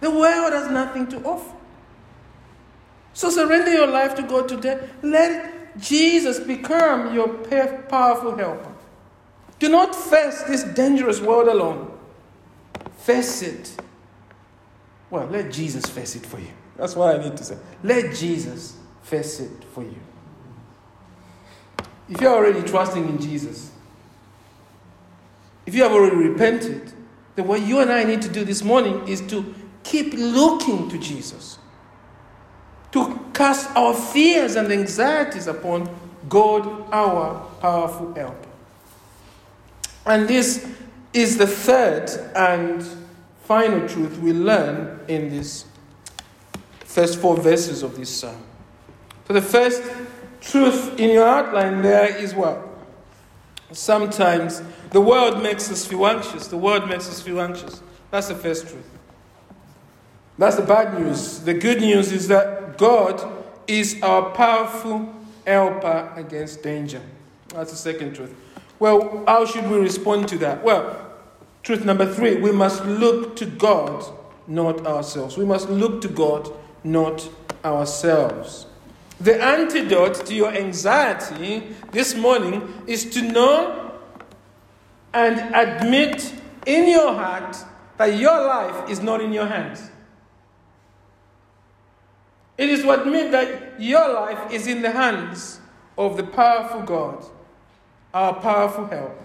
The 0.00 0.10
world 0.10 0.52
has 0.52 0.70
nothing 0.70 1.08
to 1.08 1.22
offer. 1.24 1.56
So 3.12 3.30
surrender 3.30 3.72
your 3.72 3.88
life 3.88 4.14
to 4.16 4.22
God 4.22 4.48
today. 4.48 4.88
Let 5.02 5.78
Jesus 5.78 6.40
become 6.40 7.14
your 7.14 7.28
powerful 7.88 8.36
helper. 8.36 8.72
Do 9.58 9.68
not 9.68 9.94
face 9.94 10.42
this 10.44 10.64
dangerous 10.64 11.20
world 11.20 11.48
alone. 11.48 11.98
Face 12.98 13.42
it. 13.42 13.76
Well, 15.10 15.26
let 15.26 15.52
Jesus 15.52 15.86
face 15.86 16.16
it 16.16 16.24
for 16.24 16.38
you. 16.38 16.52
That's 16.76 16.96
what 16.96 17.14
I 17.14 17.22
need 17.22 17.36
to 17.36 17.44
say. 17.44 17.58
Let 17.82 18.14
Jesus 18.14 18.78
face 19.02 19.40
it 19.40 19.64
for 19.64 19.82
you. 19.82 19.98
If 22.10 22.20
you're 22.20 22.34
already 22.34 22.62
trusting 22.62 23.08
in 23.08 23.20
Jesus, 23.20 23.70
if 25.64 25.74
you 25.74 25.82
have 25.84 25.92
already 25.92 26.16
repented, 26.16 26.92
then 27.36 27.46
what 27.46 27.62
you 27.62 27.78
and 27.78 27.90
I 27.90 28.04
need 28.04 28.20
to 28.22 28.28
do 28.28 28.44
this 28.44 28.62
morning 28.62 29.06
is 29.08 29.20
to 29.28 29.54
keep 29.84 30.12
looking 30.14 30.88
to 30.90 30.98
Jesus 30.98 31.58
to 32.92 33.20
cast 33.32 33.74
our 33.76 33.94
fears 33.94 34.56
and 34.56 34.70
anxieties 34.72 35.46
upon 35.46 35.88
God, 36.28 36.66
our 36.92 37.46
powerful 37.60 38.14
help. 38.14 38.46
And 40.06 40.26
this 40.26 40.68
is 41.12 41.38
the 41.38 41.46
third 41.46 42.10
and 42.34 42.84
final 43.44 43.88
truth 43.88 44.18
we 44.18 44.32
learn 44.32 45.00
in 45.08 45.30
these 45.30 45.64
first 46.84 47.20
four 47.20 47.36
verses 47.36 47.82
of 47.82 47.96
this 47.96 48.10
psalm. 48.10 48.42
So, 49.26 49.34
the 49.34 49.42
first 49.42 49.82
truth 50.40 50.98
in 50.98 51.10
your 51.10 51.26
outline 51.26 51.82
there 51.82 52.16
is 52.16 52.34
what? 52.34 52.66
Sometimes 53.72 54.62
the 54.90 55.00
world 55.00 55.42
makes 55.42 55.70
us 55.70 55.86
feel 55.86 56.06
anxious. 56.06 56.48
The 56.48 56.56
world 56.56 56.88
makes 56.88 57.08
us 57.08 57.20
feel 57.20 57.40
anxious. 57.40 57.82
That's 58.10 58.28
the 58.28 58.34
first 58.34 58.68
truth. 58.68 58.86
That's 60.38 60.56
the 60.56 60.62
bad 60.62 60.98
news. 60.98 61.40
The 61.40 61.54
good 61.54 61.80
news 61.80 62.12
is 62.12 62.28
that 62.28 62.78
God 62.78 63.22
is 63.66 64.02
our 64.02 64.30
powerful 64.30 65.14
helper 65.46 66.12
against 66.16 66.62
danger. 66.62 67.02
That's 67.48 67.70
the 67.70 67.76
second 67.76 68.14
truth. 68.14 68.34
Well, 68.78 69.24
how 69.26 69.44
should 69.44 69.70
we 69.70 69.78
respond 69.78 70.28
to 70.28 70.38
that? 70.38 70.64
Well, 70.64 71.12
truth 71.62 71.84
number 71.84 72.12
three 72.12 72.36
we 72.36 72.52
must 72.52 72.84
look 72.84 73.36
to 73.36 73.46
God, 73.46 74.04
not 74.46 74.86
ourselves. 74.86 75.36
We 75.36 75.44
must 75.44 75.68
look 75.68 76.00
to 76.02 76.08
God, 76.08 76.50
not 76.82 77.28
ourselves. 77.64 78.66
The 79.20 79.42
antidote 79.42 80.24
to 80.26 80.34
your 80.34 80.50
anxiety 80.50 81.74
this 81.92 82.14
morning 82.14 82.82
is 82.86 83.04
to 83.10 83.22
know 83.22 83.98
and 85.12 85.54
admit 85.54 86.32
in 86.64 86.88
your 86.88 87.12
heart 87.12 87.56
that 87.98 88.18
your 88.18 88.46
life 88.46 88.88
is 88.88 89.00
not 89.00 89.20
in 89.20 89.32
your 89.32 89.46
hands. 89.46 89.90
It 92.56 92.70
is 92.70 92.82
what 92.84 93.06
means 93.06 93.30
that 93.32 93.80
your 93.80 94.10
life 94.12 94.52
is 94.52 94.66
in 94.66 94.80
the 94.80 94.90
hands 94.90 95.60
of 95.98 96.16
the 96.16 96.24
powerful 96.24 96.82
God, 96.82 97.24
our 98.14 98.34
powerful 98.34 98.86
help. 98.86 99.18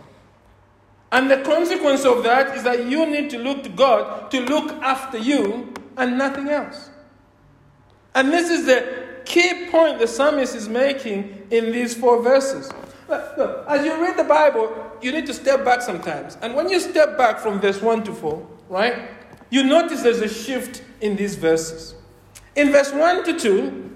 And 1.12 1.32
the 1.32 1.38
consequence 1.38 2.04
of 2.04 2.24
that 2.24 2.58
is 2.58 2.64
that 2.64 2.86
you 2.86 3.06
need 3.06 3.30
to 3.30 3.38
look 3.38 3.64
to 3.64 3.70
God 3.70 4.30
to 4.32 4.42
look 4.42 4.72
after 4.82 5.18
you 5.18 5.74
and 5.96 6.18
nothing 6.18 6.50
else. 6.50 6.90
And 8.14 8.32
this 8.32 8.50
is 8.50 8.66
the 8.66 9.05
key 9.26 9.68
point 9.70 10.00
the 10.00 10.08
psalmist 10.08 10.56
is 10.56 10.70
making 10.70 11.48
in 11.52 11.72
these 11.72 11.96
four 11.96 12.22
verses. 12.22 12.72
Look, 13.08 13.66
as 13.68 13.86
you 13.86 14.02
read 14.02 14.18
the 14.18 14.24
Bible, 14.24 14.74
you 15.02 15.12
need 15.12 15.26
to 15.28 15.34
step 15.34 15.64
back 15.64 15.82
sometimes. 15.82 16.38
And 16.42 16.56
when 16.56 16.70
you 16.70 16.80
step 16.80 17.18
back 17.18 17.40
from 17.40 17.60
verse 17.60 17.82
1 17.82 18.04
to 18.06 18.14
4, 18.14 18.48
right, 18.70 19.10
you 19.50 19.64
notice 19.64 20.02
there's 20.02 20.22
a 20.22 20.30
shift 20.30 20.84
in 21.02 21.16
these 21.16 21.36
verses. 21.36 21.96
In 22.56 22.72
verse 22.72 22.92
1 22.92 23.26
to 23.26 23.40
2, 23.40 23.96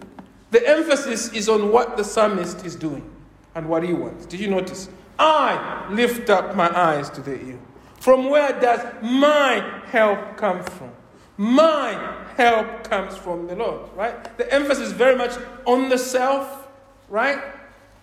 the 0.52 0.68
emphasis 0.68 1.34
is 1.34 1.50
on 1.50 1.72
what 1.72 1.98
the 1.98 2.04
psalmist 2.04 2.66
is 2.66 2.76
doing 2.76 3.10
and 3.56 3.68
what 3.68 3.84
he 3.84 3.94
wants. 3.94 4.26
Did 4.26 4.40
you 4.40 4.50
notice? 4.50 4.90
I 5.18 5.88
lift 5.92 6.30
up 6.30 6.56
my 6.56 6.70
eyes 6.78 7.10
to 7.12 7.22
the 7.22 7.36
hill. 7.36 7.60
From 8.00 8.30
where 8.30 8.60
does 8.60 8.80
my 9.02 9.82
help 9.88 10.38
come 10.38 10.64
from? 10.64 10.92
My 11.40 12.18
help 12.36 12.84
comes 12.84 13.16
from 13.16 13.48
the 13.48 13.56
Lord, 13.56 13.90
right? 13.96 14.38
The 14.38 14.54
emphasis 14.54 14.88
is 14.88 14.92
very 14.92 15.16
much 15.16 15.32
on 15.66 15.88
the 15.88 15.98
self, 15.98 16.68
right? 17.08 17.40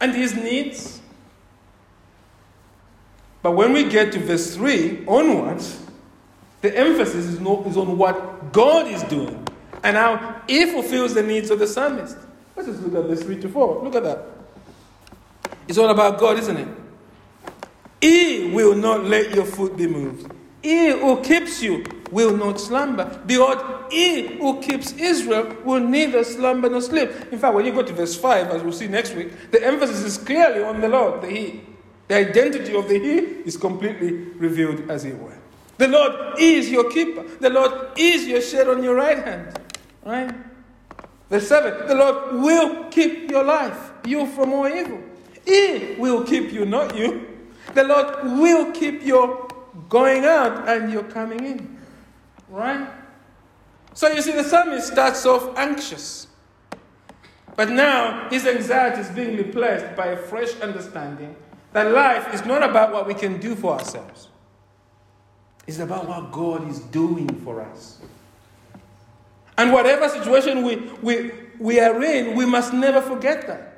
And 0.01 0.15
his 0.15 0.35
needs. 0.35 1.03
But 3.43 3.53
when 3.53 3.75
we 3.75 3.91
get 3.91 4.13
to 4.13 4.21
verse 4.21 4.55
3 4.55 5.05
onwards, 5.07 5.85
the 6.63 6.75
emphasis 6.75 7.27
is, 7.27 7.39
on 7.39 7.99
what 7.99 8.55
God 8.55 8.87
is 8.87 9.03
doing 9.03 9.47
and 9.85 9.99
how 9.99 10.41
he 10.49 10.65
fulfills 10.73 11.13
the 11.13 11.23
needs 11.23 11.51
of 11.51 11.59
the 11.59 11.67
psalmist. 11.67 12.17
Let's 12.57 12.71
just 12.71 12.81
look 12.81 13.05
at 13.05 13.11
this 13.11 13.23
3 13.23 13.39
to 13.43 13.51
4. 13.51 13.85
Look 13.85 13.97
at 13.97 14.03
that. 14.05 14.25
It's 15.69 15.77
all 15.77 15.91
about 15.91 16.19
God, 16.19 16.39
isn't 16.39 16.57
it? 16.57 16.69
He 18.01 18.51
will 18.55 18.75
not 18.75 19.05
let 19.05 19.35
your 19.35 19.45
foot 19.45 19.77
be 19.77 19.87
moved. 19.87 20.33
He 20.63 20.89
who 20.89 21.21
keeps 21.21 21.63
you 21.63 21.85
will 22.11 22.37
not 22.37 22.61
slumber. 22.61 23.21
Behold, 23.27 23.91
he 23.91 24.39
who 24.39 24.61
keeps 24.61 24.93
Israel 24.93 25.57
will 25.65 25.81
neither 25.81 26.25
slumber 26.25 26.69
nor 26.69 26.81
sleep. 26.81 27.11
In 27.33 27.39
fact, 27.39 27.55
when 27.55 27.65
you 27.65 27.73
go 27.73 27.83
to 27.83 27.93
verse 27.93 28.17
5, 28.17 28.49
as 28.49 28.63
we'll 28.63 28.73
see 28.73 28.89
next 28.89 29.15
week, 29.15 29.51
the 29.51 29.65
emphasis 29.65 30.03
is 30.03 30.19
clearly 30.19 30.63
on 30.63 30.81
the 30.81 30.89
Lord, 30.89 31.23
the 31.23 31.29
He. 31.29 31.63
The 32.09 32.17
identity 32.17 32.75
of 32.75 32.89
the 32.89 32.99
He 32.99 33.17
is 33.45 33.57
completely 33.57 34.13
revealed 34.13 34.91
as 34.91 35.05
it 35.05 35.19
were. 35.19 35.37
The 35.79 35.89
Lord 35.89 36.39
is 36.39 36.71
your 36.71 36.91
keeper. 36.91 37.23
The 37.41 37.51
Lord 37.51 37.73
is 37.97 38.27
your 38.27 38.41
shade 38.41 38.69
on 38.69 38.83
your 38.83 38.95
right 38.95 39.23
hand. 39.23 39.59
Right? 40.05 40.35
Verse 41.29 41.49
7 41.49 41.89
The 41.89 41.95
Lord 41.95 42.41
will 42.41 42.85
keep 42.85 43.31
your 43.31 43.45
life, 43.45 43.93
you 44.05 44.27
from 44.27 44.53
all 44.53 44.69
evil. 44.69 45.01
He 45.45 45.97
will 45.99 46.25
keep 46.25 46.53
you, 46.53 46.65
not 46.65 46.97
you. 46.97 47.29
The 47.75 47.85
Lord 47.85 48.39
will 48.39 48.73
keep 48.73 49.03
your 49.05 49.49
going 49.89 50.25
out 50.25 50.69
and 50.69 50.93
your 50.93 51.05
coming 51.05 51.45
in. 51.45 51.76
Right? 52.49 52.89
So 53.95 54.09
you 54.09 54.23
see, 54.23 54.33
the 54.33 54.45
psalmist 54.45 54.89
starts 54.89 55.25
off 55.25 55.57
anxious. 55.57 56.29
But 57.57 57.71
now 57.71 58.29
his 58.29 58.47
anxiety 58.47 59.01
is 59.01 59.09
being 59.11 59.37
replaced 59.37 59.97
by 59.97 60.09
a 60.09 60.17
fresh 60.17 60.61
understanding 60.61 61.35
that 61.73 61.91
life 61.91 62.33
is 62.35 62.45
not 62.45 62.63
about 62.63 62.93
what 62.93 63.07
we 63.07 63.15
can 63.15 63.41
do 63.41 63.55
for 63.55 63.73
ourselves, 63.73 64.29
it's 65.67 65.79
about 65.79 66.07
what 66.07 66.31
God 66.31 66.69
is 66.71 66.81
doing 66.81 67.29
for 67.43 67.61
us. 67.61 67.99
And 69.59 69.73
whatever 69.73 70.09
situation 70.09 70.63
we, 70.63 70.77
we, 71.03 71.33
we 71.59 71.81
are 71.81 72.03
in, 72.03 72.37
we 72.37 72.45
must 72.45 72.75
never 72.75 73.01
forget 73.01 73.47
that. 73.47 73.73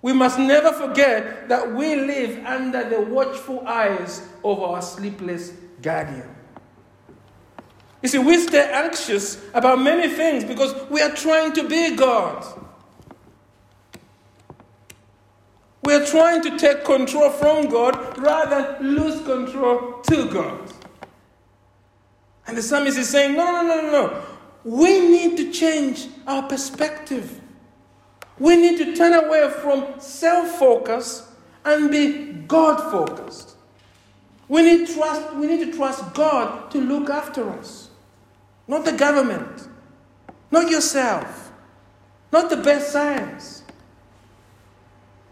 We 0.00 0.12
must 0.12 0.38
never 0.38 0.72
forget 0.72 1.48
that 1.48 1.74
we 1.74 1.96
live 1.96 2.44
under 2.46 2.88
the 2.88 3.00
watchful 3.00 3.66
eyes 3.66 4.28
of 4.44 4.60
our 4.60 4.80
sleepless 4.80 5.52
guardian. 5.82 6.37
You 8.02 8.08
see, 8.08 8.18
we 8.18 8.38
stay 8.38 8.70
anxious 8.72 9.42
about 9.54 9.80
many 9.80 10.08
things 10.08 10.44
because 10.44 10.74
we 10.88 11.00
are 11.02 11.14
trying 11.14 11.52
to 11.54 11.68
be 11.68 11.96
God. 11.96 12.44
We 15.82 15.94
are 15.94 16.04
trying 16.04 16.42
to 16.42 16.58
take 16.58 16.84
control 16.84 17.30
from 17.30 17.68
God 17.68 18.18
rather 18.18 18.78
than 18.78 18.94
lose 18.94 19.24
control 19.24 20.00
to 20.02 20.30
God. 20.30 20.72
And 22.46 22.56
the 22.56 22.62
psalmist 22.62 22.98
is 22.98 23.08
saying, 23.08 23.36
no, 23.36 23.44
no, 23.44 23.62
no, 23.62 23.80
no, 23.80 23.90
no. 23.90 24.22
We 24.64 25.00
need 25.00 25.36
to 25.38 25.50
change 25.50 26.08
our 26.26 26.42
perspective. 26.42 27.40
We 28.38 28.56
need 28.56 28.78
to 28.78 28.94
turn 28.94 29.12
away 29.12 29.50
from 29.50 29.98
self 29.98 30.58
focus 30.58 31.30
and 31.64 31.90
be 31.90 32.32
God 32.46 32.78
focused. 32.90 33.56
We 34.48 34.62
need, 34.62 34.88
trust, 34.88 35.34
we 35.34 35.46
need 35.46 35.70
to 35.70 35.76
trust 35.76 36.14
God 36.14 36.70
to 36.70 36.80
look 36.80 37.10
after 37.10 37.48
us, 37.50 37.87
not 38.68 38.84
the 38.84 38.92
government, 38.92 39.66
not 40.50 40.70
yourself, 40.70 41.50
not 42.30 42.50
the 42.50 42.58
best 42.58 42.92
science. 42.92 43.64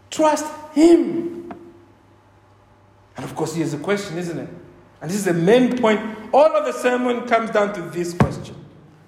Trust 0.09 0.45
Him. 0.73 1.51
And 3.15 3.23
of 3.23 3.35
course, 3.35 3.55
here's 3.55 3.71
the 3.71 3.77
question, 3.77 4.17
isn't 4.17 4.37
it? 4.37 4.49
And 5.01 5.09
this 5.09 5.17
is 5.17 5.25
the 5.25 5.33
main 5.33 5.77
point. 5.77 5.99
All 6.33 6.55
of 6.55 6.65
the 6.65 6.71
sermon 6.71 7.27
comes 7.27 7.51
down 7.51 7.73
to 7.75 7.81
this 7.81 8.13
question 8.13 8.55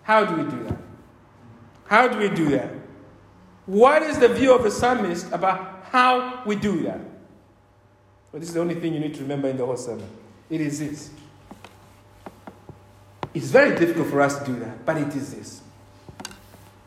How 0.04 0.24
do 0.26 0.42
we 0.42 0.50
do 0.50 0.64
that? 0.66 0.78
How 1.86 2.08
do 2.08 2.20
we 2.20 2.30
do 2.30 2.50
that? 2.50 2.72
What 3.66 4.04
is 4.04 4.20
the 4.20 4.30
view 4.30 4.54
of 4.54 4.64
the 4.64 4.72
psalmist 4.72 5.32
about 5.32 5.86
how 5.92 6.44
we 6.46 6.56
do 6.56 6.84
that? 6.84 7.00
Well, 8.32 8.40
this 8.40 8.50
is 8.50 8.56
the 8.56 8.62
only 8.62 8.76
thing 8.76 8.94
you 8.94 9.00
need 9.00 9.16
to 9.16 9.22
remember 9.22 9.48
in 9.48 9.58
the 9.58 9.66
whole 9.66 9.78
sermon. 9.78 10.08
It 10.50 10.62
is 10.62 10.80
this. 10.80 11.10
It's 13.34 13.48
very 13.48 13.78
difficult 13.78 14.08
for 14.08 14.22
us 14.22 14.40
to 14.40 14.46
do 14.46 14.60
that, 14.60 14.86
but 14.86 14.98
it 14.98 15.16
is 15.16 15.34
this. 15.34 15.62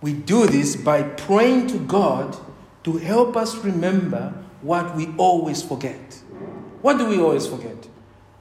We 0.00 0.12
do 0.12 0.46
this 0.46 0.74
by 0.74 1.02
praying 1.02 1.68
to 1.68 1.78
God 1.78 2.36
to 2.84 2.98
help 2.98 3.36
us 3.36 3.54
remember 3.56 4.34
what 4.60 4.96
we 4.96 5.14
always 5.16 5.62
forget. 5.62 6.14
What 6.80 6.98
do 6.98 7.06
we 7.06 7.20
always 7.20 7.46
forget? 7.46 7.88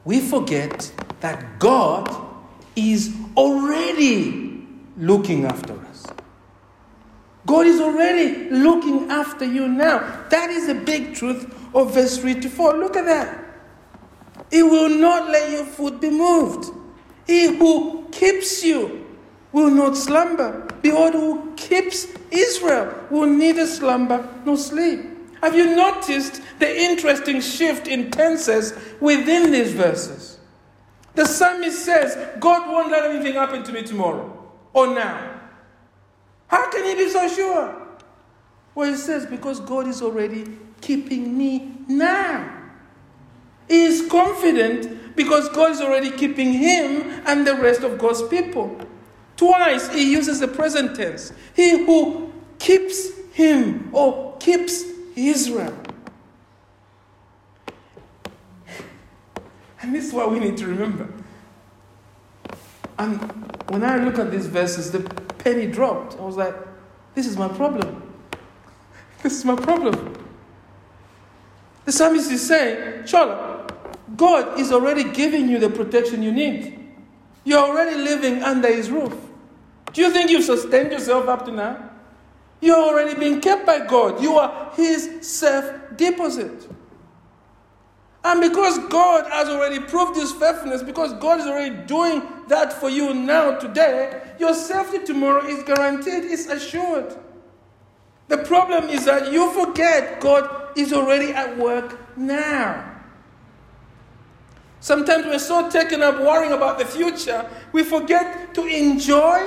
We 0.04 0.20
forget 0.20 0.92
that 1.20 1.60
God 1.60 2.10
is 2.76 3.16
already 3.38 4.66
looking 4.98 5.46
after 5.46 5.80
us. 5.86 6.08
God 7.46 7.68
is 7.68 7.80
already 7.80 8.50
looking 8.50 9.12
after 9.12 9.46
you 9.46 9.68
now. 9.68 10.26
That 10.30 10.50
is 10.50 10.70
a 10.70 10.76
big 10.76 11.14
truth 11.14 11.54
of 11.76 11.94
verse 11.94 12.18
3 12.18 12.40
to 12.42 12.50
4. 12.50 12.78
Look 12.78 12.96
at 12.96 13.06
that. 13.06 13.46
He 14.50 14.64
will 14.64 14.90
not 14.90 15.30
let 15.30 15.52
your 15.52 15.66
foot 15.66 16.02
be 16.02 16.10
moved. 16.10 16.81
He 17.32 17.46
who 17.46 18.10
keeps 18.12 18.62
you 18.62 19.08
will 19.54 19.70
not 19.70 19.96
slumber. 19.96 20.68
Behold, 20.82 21.14
who 21.14 21.54
keeps 21.56 22.08
Israel 22.30 22.94
will 23.10 23.30
neither 23.30 23.66
slumber 23.66 24.28
nor 24.44 24.58
sleep. 24.58 25.00
Have 25.42 25.56
you 25.56 25.74
noticed 25.74 26.42
the 26.60 26.70
interesting 26.70 27.40
shift 27.40 27.88
in 27.88 28.12
tenses 28.12 28.78
within 29.00 29.50
these 29.50 29.72
verses? 29.72 30.40
The 31.16 31.26
psalmist 31.26 31.86
says, 31.86 32.18
God 32.42 32.70
won't 32.70 32.92
let 32.92 33.10
anything 33.10 33.36
happen 33.36 33.64
to 33.64 33.72
me 33.72 33.84
tomorrow 33.84 34.52
or 34.74 34.88
now. 34.88 35.40
How 36.48 36.70
can 36.70 36.84
he 36.84 36.96
be 36.96 37.10
so 37.10 37.30
sure? 37.30 37.88
Well, 38.76 38.90
he 38.92 38.98
says, 38.98 39.26
because 39.26 39.62
God 39.62 39.88
is 39.88 40.02
already 40.02 40.58
keeping 40.82 41.38
me 41.38 41.78
now. 41.88 42.58
He 43.70 43.84
is 43.84 44.06
confident 44.12 45.01
because 45.16 45.50
God 45.50 45.72
is 45.72 45.82
already 45.82 46.12
keeping 46.12 46.54
him 46.54 47.22
and 47.26 47.46
the 47.46 47.56
rest 47.56 47.82
of 47.82 47.98
God's 47.98 48.24
people. 48.24 48.80
Twice 49.38 49.90
he 49.90 50.12
uses 50.12 50.40
the 50.40 50.48
present 50.48 50.96
tense. 50.96 51.34
He 51.56 51.86
who 51.86 52.32
keeps 52.60 53.18
him 53.34 53.90
or 53.92 54.38
keeps 54.38 54.84
Israel. 55.16 55.76
And 59.82 59.96
this 59.96 60.06
is 60.06 60.14
what 60.14 60.32
we 60.32 60.40
need 60.40 60.58
to 60.58 60.68
remember. 60.68 61.08
And 63.00 63.20
when 63.70 63.84
I 63.84 63.98
look 63.98 64.20
at 64.20 64.30
these 64.30 64.46
verses, 64.46 64.92
the 64.92 65.00
penny 65.40 65.66
dropped. 65.66 66.20
I 66.20 66.22
was 66.22 66.38
like, 66.38 66.56
this 67.16 67.26
is 67.26 67.38
my 67.38 67.48
problem. 67.48 68.08
This 69.24 69.34
is 69.34 69.46
my 69.46 69.56
problem. 69.56 70.16
The 71.86 71.92
psalmist 71.92 72.32
is 72.32 72.48
saying, 72.48 73.06
Chola, 73.06 73.51
God 74.22 74.60
is 74.60 74.72
already 74.72 75.04
giving 75.04 75.50
you 75.50 75.58
the 75.58 75.72
protection 75.72 76.22
you 76.22 76.32
need. 76.32 76.78
You're 77.44 77.58
already 77.58 77.96
living 77.96 78.44
under 78.44 78.72
his 78.72 78.92
roof. 78.92 79.16
Do 79.94 80.02
you 80.02 80.12
think 80.12 80.30
you've 80.30 80.44
sustained 80.44 80.92
yourself 80.92 81.28
up 81.28 81.44
to 81.46 81.52
now? 81.52 81.90
You're 82.60 82.78
already 82.78 83.20
being 83.20 83.42
kept 83.42 83.66
by 83.66 83.84
God. 83.84 84.22
You 84.22 84.36
are 84.36 84.72
his 84.76 85.28
safe 85.28 85.74
deposit. 85.96 86.70
And 88.24 88.42
because 88.42 88.78
God 88.90 89.26
has 89.32 89.50
already 89.50 89.80
proved 89.80 90.16
his 90.16 90.32
faithfulness, 90.34 90.84
because 90.84 91.14
God 91.14 91.40
is 91.40 91.48
already 91.48 91.76
doing 91.88 92.22
that 92.48 92.74
for 92.74 92.92
you 92.92 93.16
now, 93.16 93.58
today, 93.58 94.22
your 94.40 94.54
safety 94.54 95.04
tomorrow 95.04 95.44
is 95.48 95.64
guaranteed, 95.64 96.26
it's 96.26 96.46
assured. 96.46 97.18
The 98.28 98.38
problem 98.38 98.88
is 98.90 99.06
that 99.06 99.34
you 99.34 99.52
forget 99.52 100.20
God 100.20 100.78
is 100.78 100.94
already 100.94 101.32
at 101.32 101.58
work 101.58 101.98
now. 102.16 102.91
Sometimes 104.82 105.26
we're 105.26 105.40
so 105.40 105.70
taken 105.70 106.02
up 106.02 106.20
worrying 106.20 106.54
about 106.54 106.80
the 106.80 106.86
future, 106.86 107.50
we 107.72 107.84
forget 107.84 108.54
to 108.56 108.66
enjoy 108.66 109.40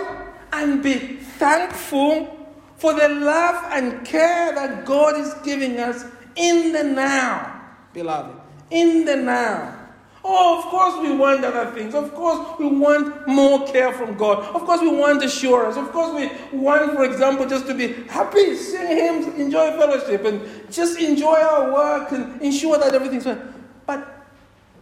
and 0.52 0.82
be 0.82 0.94
thankful 0.94 2.48
for 2.76 2.94
the 2.94 3.08
love 3.08 3.62
and 3.72 4.06
care 4.06 4.54
that 4.54 4.86
God 4.86 5.18
is 5.18 5.34
giving 5.44 5.78
us 5.80 6.04
in 6.36 6.72
the 6.72 6.84
now, 6.84 7.62
beloved 7.92 8.40
in 8.70 9.04
the 9.04 9.16
now. 9.16 9.80
Oh, 10.26 10.58
of 10.58 10.64
course 10.64 11.06
we 11.06 11.14
want 11.14 11.44
other 11.44 11.70
things. 11.72 11.94
Of 11.94 12.14
course 12.14 12.58
we 12.58 12.66
want 12.66 13.28
more 13.28 13.66
care 13.66 13.92
from 13.92 14.16
God. 14.16 14.38
Of 14.54 14.62
course 14.64 14.80
we 14.80 14.88
want 14.88 15.22
assurance. 15.22 15.76
Of 15.76 15.92
course 15.92 16.14
we 16.14 16.58
want, 16.58 16.94
for 16.94 17.04
example, 17.04 17.46
just 17.46 17.66
to 17.66 17.74
be 17.74 17.92
happy, 18.08 18.56
sing 18.56 18.86
hymns, 18.86 19.26
enjoy 19.38 19.72
fellowship, 19.72 20.24
and 20.24 20.40
just 20.72 20.98
enjoy 20.98 21.34
our 21.34 21.72
work 21.72 22.12
and 22.12 22.40
ensure 22.40 22.78
that 22.78 22.94
everything's 22.94 23.24
fine. 23.24 23.53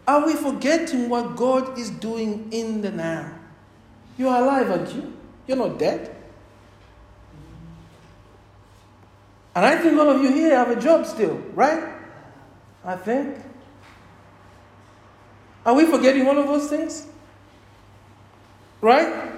Are 0.07 0.27
we 0.27 0.35
forgetting 0.35 1.09
what 1.09 1.37
God 1.37 1.79
is 1.79 1.91
doing 1.91 2.49
in 2.51 2.81
the 2.81 2.91
now? 2.91 3.39
You 4.19 4.29
are 4.29 4.43
alive, 4.43 4.71
aren't 4.71 4.95
you? 4.95 5.17
You're 5.47 5.57
not 5.57 5.79
dead. 5.79 6.15
And 9.55 9.67
I 9.67 9.77
think 9.77 9.99
all 9.99 10.09
of 10.09 10.23
you 10.23 10.33
here 10.33 10.57
have 10.57 10.71
a 10.71 10.81
job 10.81 11.07
still, 11.07 11.37
right? 11.55 11.95
I 12.85 12.97
think. 12.97 13.39
Are 15.65 15.75
we 15.75 15.87
forgetting 15.87 16.27
all 16.27 16.39
of 16.39 16.47
those 16.47 16.69
things? 16.69 17.07
Right? 18.81 19.33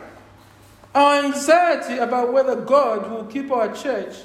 Our 0.95 1.25
anxiety 1.25 1.99
about 1.99 2.33
whether 2.33 2.57
God 2.57 3.11
will 3.11 3.25
keep 3.25 3.51
our 3.51 3.75
church 3.75 4.17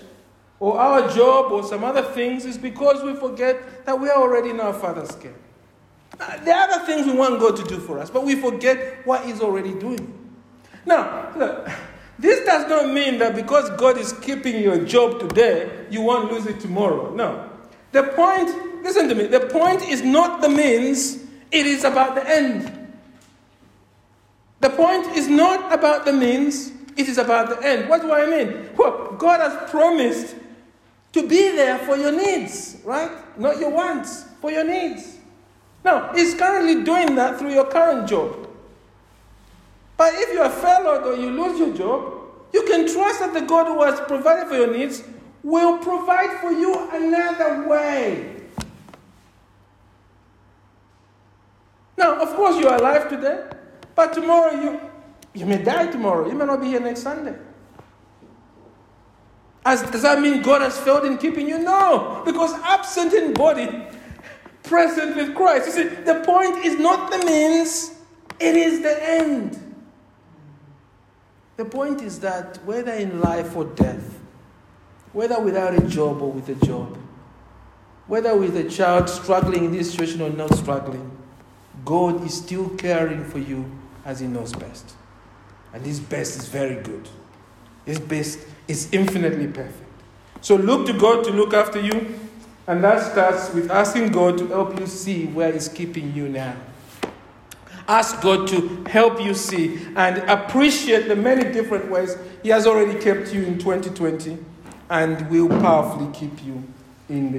or 0.60 0.80
our 0.80 1.10
job 1.10 1.52
or 1.52 1.64
some 1.64 1.84
other 1.84 2.04
things 2.04 2.46
is 2.46 2.58
because 2.58 3.04
we 3.04 3.16
forget 3.16 3.86
that 3.86 4.00
we 4.00 4.10
are 4.10 4.22
already 4.22 4.52
in 4.52 4.60
our 4.60 4.74
Father's 4.74 5.14
care. 5.16 5.34
There 6.20 6.56
are 6.56 6.70
other 6.70 6.86
things 6.86 7.06
we 7.06 7.14
want 7.14 7.40
God 7.40 7.56
to 7.58 7.64
do 7.64 7.80
for 7.80 7.98
us, 8.00 8.10
but 8.10 8.26
we 8.26 8.36
forget 8.36 9.06
what 9.06 9.26
He's 9.26 9.42
already 9.42 9.74
doing. 9.74 10.16
Now, 10.86 11.32
look, 11.36 11.70
this 12.18 12.46
does 12.46 12.68
not 12.68 12.94
mean 12.94 13.20
that 13.20 13.36
because 13.36 13.70
God 13.72 13.98
is 13.98 14.12
keeping 14.14 14.62
your 14.62 14.84
job 14.84 15.20
today, 15.20 15.86
you 15.90 16.02
won't 16.02 16.32
lose 16.32 16.46
it 16.46 16.60
tomorrow. 16.60 17.14
No. 17.14 17.50
The 17.94 18.04
point, 18.04 18.84
listen 18.84 19.08
to 19.08 19.16
me, 19.16 19.28
the 19.28 19.40
point 19.40 19.82
is 19.84 20.02
not 20.02 20.42
the 20.42 20.50
means, 20.50 21.24
it 21.52 21.66
is 21.66 21.86
about 21.86 22.16
the 22.16 22.30
end. 22.30 22.76
The 24.60 24.70
point 24.70 25.08
is 25.16 25.30
not 25.30 25.72
about 25.72 26.04
the 26.04 26.12
means, 26.12 26.74
it 26.98 27.08
is 27.08 27.18
about 27.18 27.50
the 27.50 27.66
end. 27.66 27.88
What 27.88 28.02
do 28.02 28.12
I 28.12 28.26
mean? 28.26 28.72
Well, 28.76 29.16
God 29.18 29.40
has 29.40 29.70
promised 29.72 30.36
to 31.14 31.26
be 31.26 31.52
there 31.52 31.80
for 31.80 31.96
your 31.96 32.12
needs, 32.12 32.82
right? 32.84 33.10
Not 33.40 33.58
your 33.60 33.70
wants, 33.70 34.26
for 34.42 34.52
your 34.52 34.66
needs. 34.66 35.19
Now, 35.84 36.14
He's 36.14 36.36
currently 36.36 36.84
doing 36.84 37.16
that 37.16 37.40
through 37.40 37.54
your 37.54 37.66
current 37.66 38.08
job. 38.08 38.48
But 39.98 40.14
if 40.16 40.34
you 40.34 40.42
are 40.42 40.50
furloughed 40.50 41.04
or 41.04 41.16
you 41.16 41.30
lose 41.30 41.60
your 41.60 41.74
job, 41.74 42.14
you 42.54 42.64
can 42.64 42.92
trust 42.92 43.20
that 43.20 43.34
the 43.34 43.42
God 43.42 43.68
who 43.68 43.84
has 43.84 44.00
provided 44.02 44.48
for 44.48 44.56
your 44.56 44.72
needs 44.72 45.04
will 45.44 45.78
provide 45.78 46.40
for 46.40 46.52
you 46.52 46.90
another 46.92 47.68
way. 47.68 48.36
Now, 51.98 52.22
of 52.22 52.30
course, 52.36 52.58
you 52.58 52.68
are 52.70 52.78
alive 52.78 53.10
today, 53.10 53.44
but 53.94 54.14
tomorrow 54.14 54.54
you, 54.54 54.80
you 55.34 55.46
may 55.46 55.62
die 55.62 55.88
tomorrow. 55.88 56.28
You 56.30 56.36
may 56.36 56.46
not 56.46 56.62
be 56.62 56.68
here 56.68 56.80
next 56.80 57.02
Sunday. 57.02 57.36
As, 59.66 59.82
does 59.92 60.04
that 60.04 60.22
mean 60.22 60.42
God 60.42 60.62
has 60.62 60.80
failed 60.80 61.04
in 61.04 61.18
keeping 61.18 61.48
you? 61.48 61.60
No, 61.60 62.24
because 62.26 62.54
absent 62.64 63.14
in 63.14 63.34
body, 63.34 63.86
present 64.64 65.16
with 65.16 65.36
Christ. 65.36 65.68
You 65.68 65.72
see, 65.72 65.96
the 66.04 66.24
point 66.26 66.66
is 66.66 66.80
not 66.80 67.12
the 67.12 67.26
means, 67.26 67.96
it 68.40 68.56
is 68.56 68.82
the 68.82 69.10
end. 69.10 69.66
The 71.58 71.66
point 71.66 72.02
is 72.02 72.20
that 72.22 72.64
whether 72.66 72.94
in 72.94 73.20
life 73.20 73.56
or 73.56 73.66
death, 73.66 74.18
whether 75.12 75.40
without 75.42 75.74
a 75.74 75.86
job 75.88 76.22
or 76.22 76.32
with 76.32 76.48
a 76.50 76.66
job, 76.66 76.98
whether 78.08 78.36
with 78.36 78.56
a 78.56 78.64
child 78.70 79.10
struggling 79.10 79.66
in 79.66 79.72
this 79.72 79.92
situation 79.92 80.22
or 80.22 80.30
not 80.30 80.54
struggling, 80.56 81.12
God 81.86 82.26
is 82.26 82.34
still 82.34 82.70
caring 82.70 83.24
for 83.24 83.40
you 83.40 83.70
as 84.06 84.20
He 84.20 84.28
knows 84.28 84.54
best. 84.54 84.94
And 85.74 85.86
His 85.86 86.00
best 86.00 86.38
is 86.38 86.48
very 86.48 86.82
good. 86.82 87.10
His 87.86 88.00
best 88.00 88.40
is 88.68 88.88
infinitely 88.92 89.48
perfect. 89.48 89.84
So 90.42 90.56
look 90.56 90.88
to 90.88 90.94
God 90.94 91.24
to 91.26 91.32
look 91.32 91.54
after 91.54 91.80
you, 91.80 92.20
and 92.70 92.84
that 92.84 93.02
starts 93.12 93.52
with 93.52 93.72
asking 93.72 94.12
God 94.12 94.38
to 94.38 94.46
help 94.46 94.80
you 94.80 94.86
see 94.86 95.26
where 95.26 95.52
He's 95.52 95.68
keeping 95.68 96.14
you 96.14 96.30
now. 96.30 96.56
Ask 97.88 98.22
God 98.22 98.48
to 98.50 98.84
help 98.88 99.20
you 99.20 99.34
see 99.34 99.88
and 99.96 100.20
appreciate 100.30 101.08
the 101.08 101.16
many 101.16 101.52
different 101.52 101.90
ways 101.90 102.16
He 102.44 102.50
has 102.50 102.68
already 102.68 103.00
kept 103.00 103.34
you 103.34 103.42
in 103.42 103.58
2020 103.58 104.38
and 104.92 105.28
will 105.32 105.50
powerfully 105.50 106.14
keep 106.14 106.46
you 106.46 106.64
in, 107.10 107.32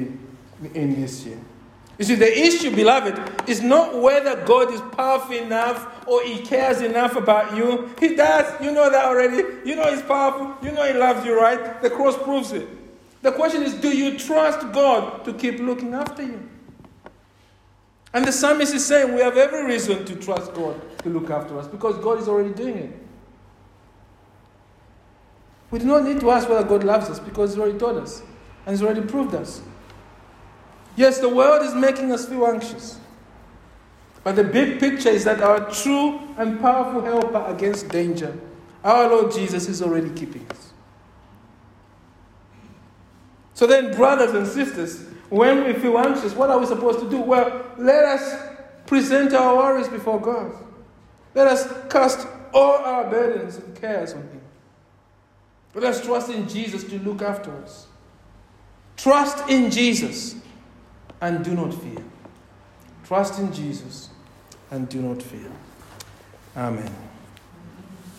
the, 0.62 0.76
in 0.76 1.00
this 1.00 1.24
year. 1.24 1.38
You 1.96 2.06
see, 2.06 2.16
the 2.16 2.36
issue, 2.36 2.74
beloved, 2.74 3.48
is 3.48 3.62
not 3.62 4.02
whether 4.02 4.44
God 4.44 4.72
is 4.72 4.80
powerful 4.96 5.36
enough 5.36 6.08
or 6.08 6.24
He 6.24 6.40
cares 6.40 6.80
enough 6.80 7.14
about 7.14 7.56
you. 7.56 7.94
He 8.00 8.16
does. 8.16 8.60
You 8.60 8.72
know 8.72 8.90
that 8.90 9.04
already. 9.04 9.44
You 9.64 9.76
know 9.76 9.88
He's 9.94 10.02
powerful. 10.02 10.56
You 10.60 10.74
know 10.74 10.92
He 10.92 10.98
loves 10.98 11.24
you, 11.24 11.40
right? 11.40 11.80
The 11.80 11.90
cross 11.90 12.20
proves 12.20 12.50
it. 12.50 12.66
The 13.22 13.32
question 13.32 13.62
is 13.62 13.74
do 13.74 13.94
you 13.94 14.18
trust 14.18 14.72
God 14.72 15.24
to 15.24 15.34
keep 15.34 15.58
looking 15.60 15.94
after 15.94 16.22
you? 16.22 16.48
And 18.12 18.24
the 18.24 18.32
psalmist 18.32 18.74
is 18.74 18.84
saying 18.84 19.14
we 19.14 19.20
have 19.20 19.36
every 19.36 19.64
reason 19.64 20.04
to 20.06 20.16
trust 20.16 20.52
God 20.54 20.80
to 21.02 21.08
look 21.10 21.30
after 21.30 21.58
us 21.58 21.68
because 21.68 21.96
God 21.98 22.18
is 22.18 22.28
already 22.28 22.52
doing 22.52 22.76
it. 22.76 22.98
We 25.70 25.78
do 25.78 25.84
not 25.86 26.02
need 26.02 26.18
to 26.20 26.30
ask 26.30 26.48
whether 26.48 26.66
God 26.66 26.82
loves 26.82 27.08
us 27.08 27.20
because 27.20 27.50
He's 27.50 27.58
already 27.60 27.78
told 27.78 27.98
us 27.98 28.22
and 28.66 28.74
He's 28.74 28.82
already 28.82 29.02
proved 29.02 29.34
us. 29.34 29.62
Yes, 30.96 31.18
the 31.18 31.28
world 31.28 31.64
is 31.64 31.74
making 31.74 32.10
us 32.10 32.28
feel 32.28 32.46
anxious. 32.46 32.98
But 34.24 34.36
the 34.36 34.44
big 34.44 34.80
picture 34.80 35.08
is 35.08 35.24
that 35.24 35.40
our 35.40 35.70
true 35.70 36.20
and 36.36 36.60
powerful 36.60 37.02
helper 37.02 37.44
against 37.46 37.88
danger, 37.88 38.36
our 38.84 39.08
Lord 39.08 39.32
Jesus, 39.32 39.68
is 39.68 39.80
already 39.80 40.10
keeping 40.10 40.46
us. 40.50 40.69
So 43.60 43.66
then, 43.66 43.94
brothers 43.94 44.32
and 44.32 44.46
sisters, 44.46 45.04
when 45.28 45.66
we 45.66 45.74
feel 45.74 45.98
anxious, 45.98 46.32
what 46.32 46.48
are 46.48 46.58
we 46.58 46.64
supposed 46.64 46.98
to 47.00 47.10
do? 47.10 47.20
Well, 47.20 47.62
let 47.76 48.06
us 48.06 48.56
present 48.86 49.34
our 49.34 49.54
worries 49.54 49.86
before 49.86 50.18
God. 50.18 50.52
Let 51.34 51.46
us 51.46 51.70
cast 51.90 52.26
all 52.54 52.76
our 52.76 53.10
burdens 53.10 53.56
and 53.56 53.78
cares 53.78 54.14
on 54.14 54.22
Him. 54.22 54.40
Let 55.74 55.84
us 55.84 56.02
trust 56.02 56.30
in 56.30 56.48
Jesus 56.48 56.84
to 56.84 56.98
look 57.00 57.20
after 57.20 57.54
us. 57.58 57.86
Trust 58.96 59.46
in 59.50 59.70
Jesus 59.70 60.36
and 61.20 61.44
do 61.44 61.52
not 61.52 61.74
fear. 61.74 62.02
Trust 63.04 63.40
in 63.40 63.52
Jesus 63.52 64.08
and 64.70 64.88
do 64.88 65.02
not 65.02 65.20
fear. 65.20 65.52
Amen. 66.56 67.09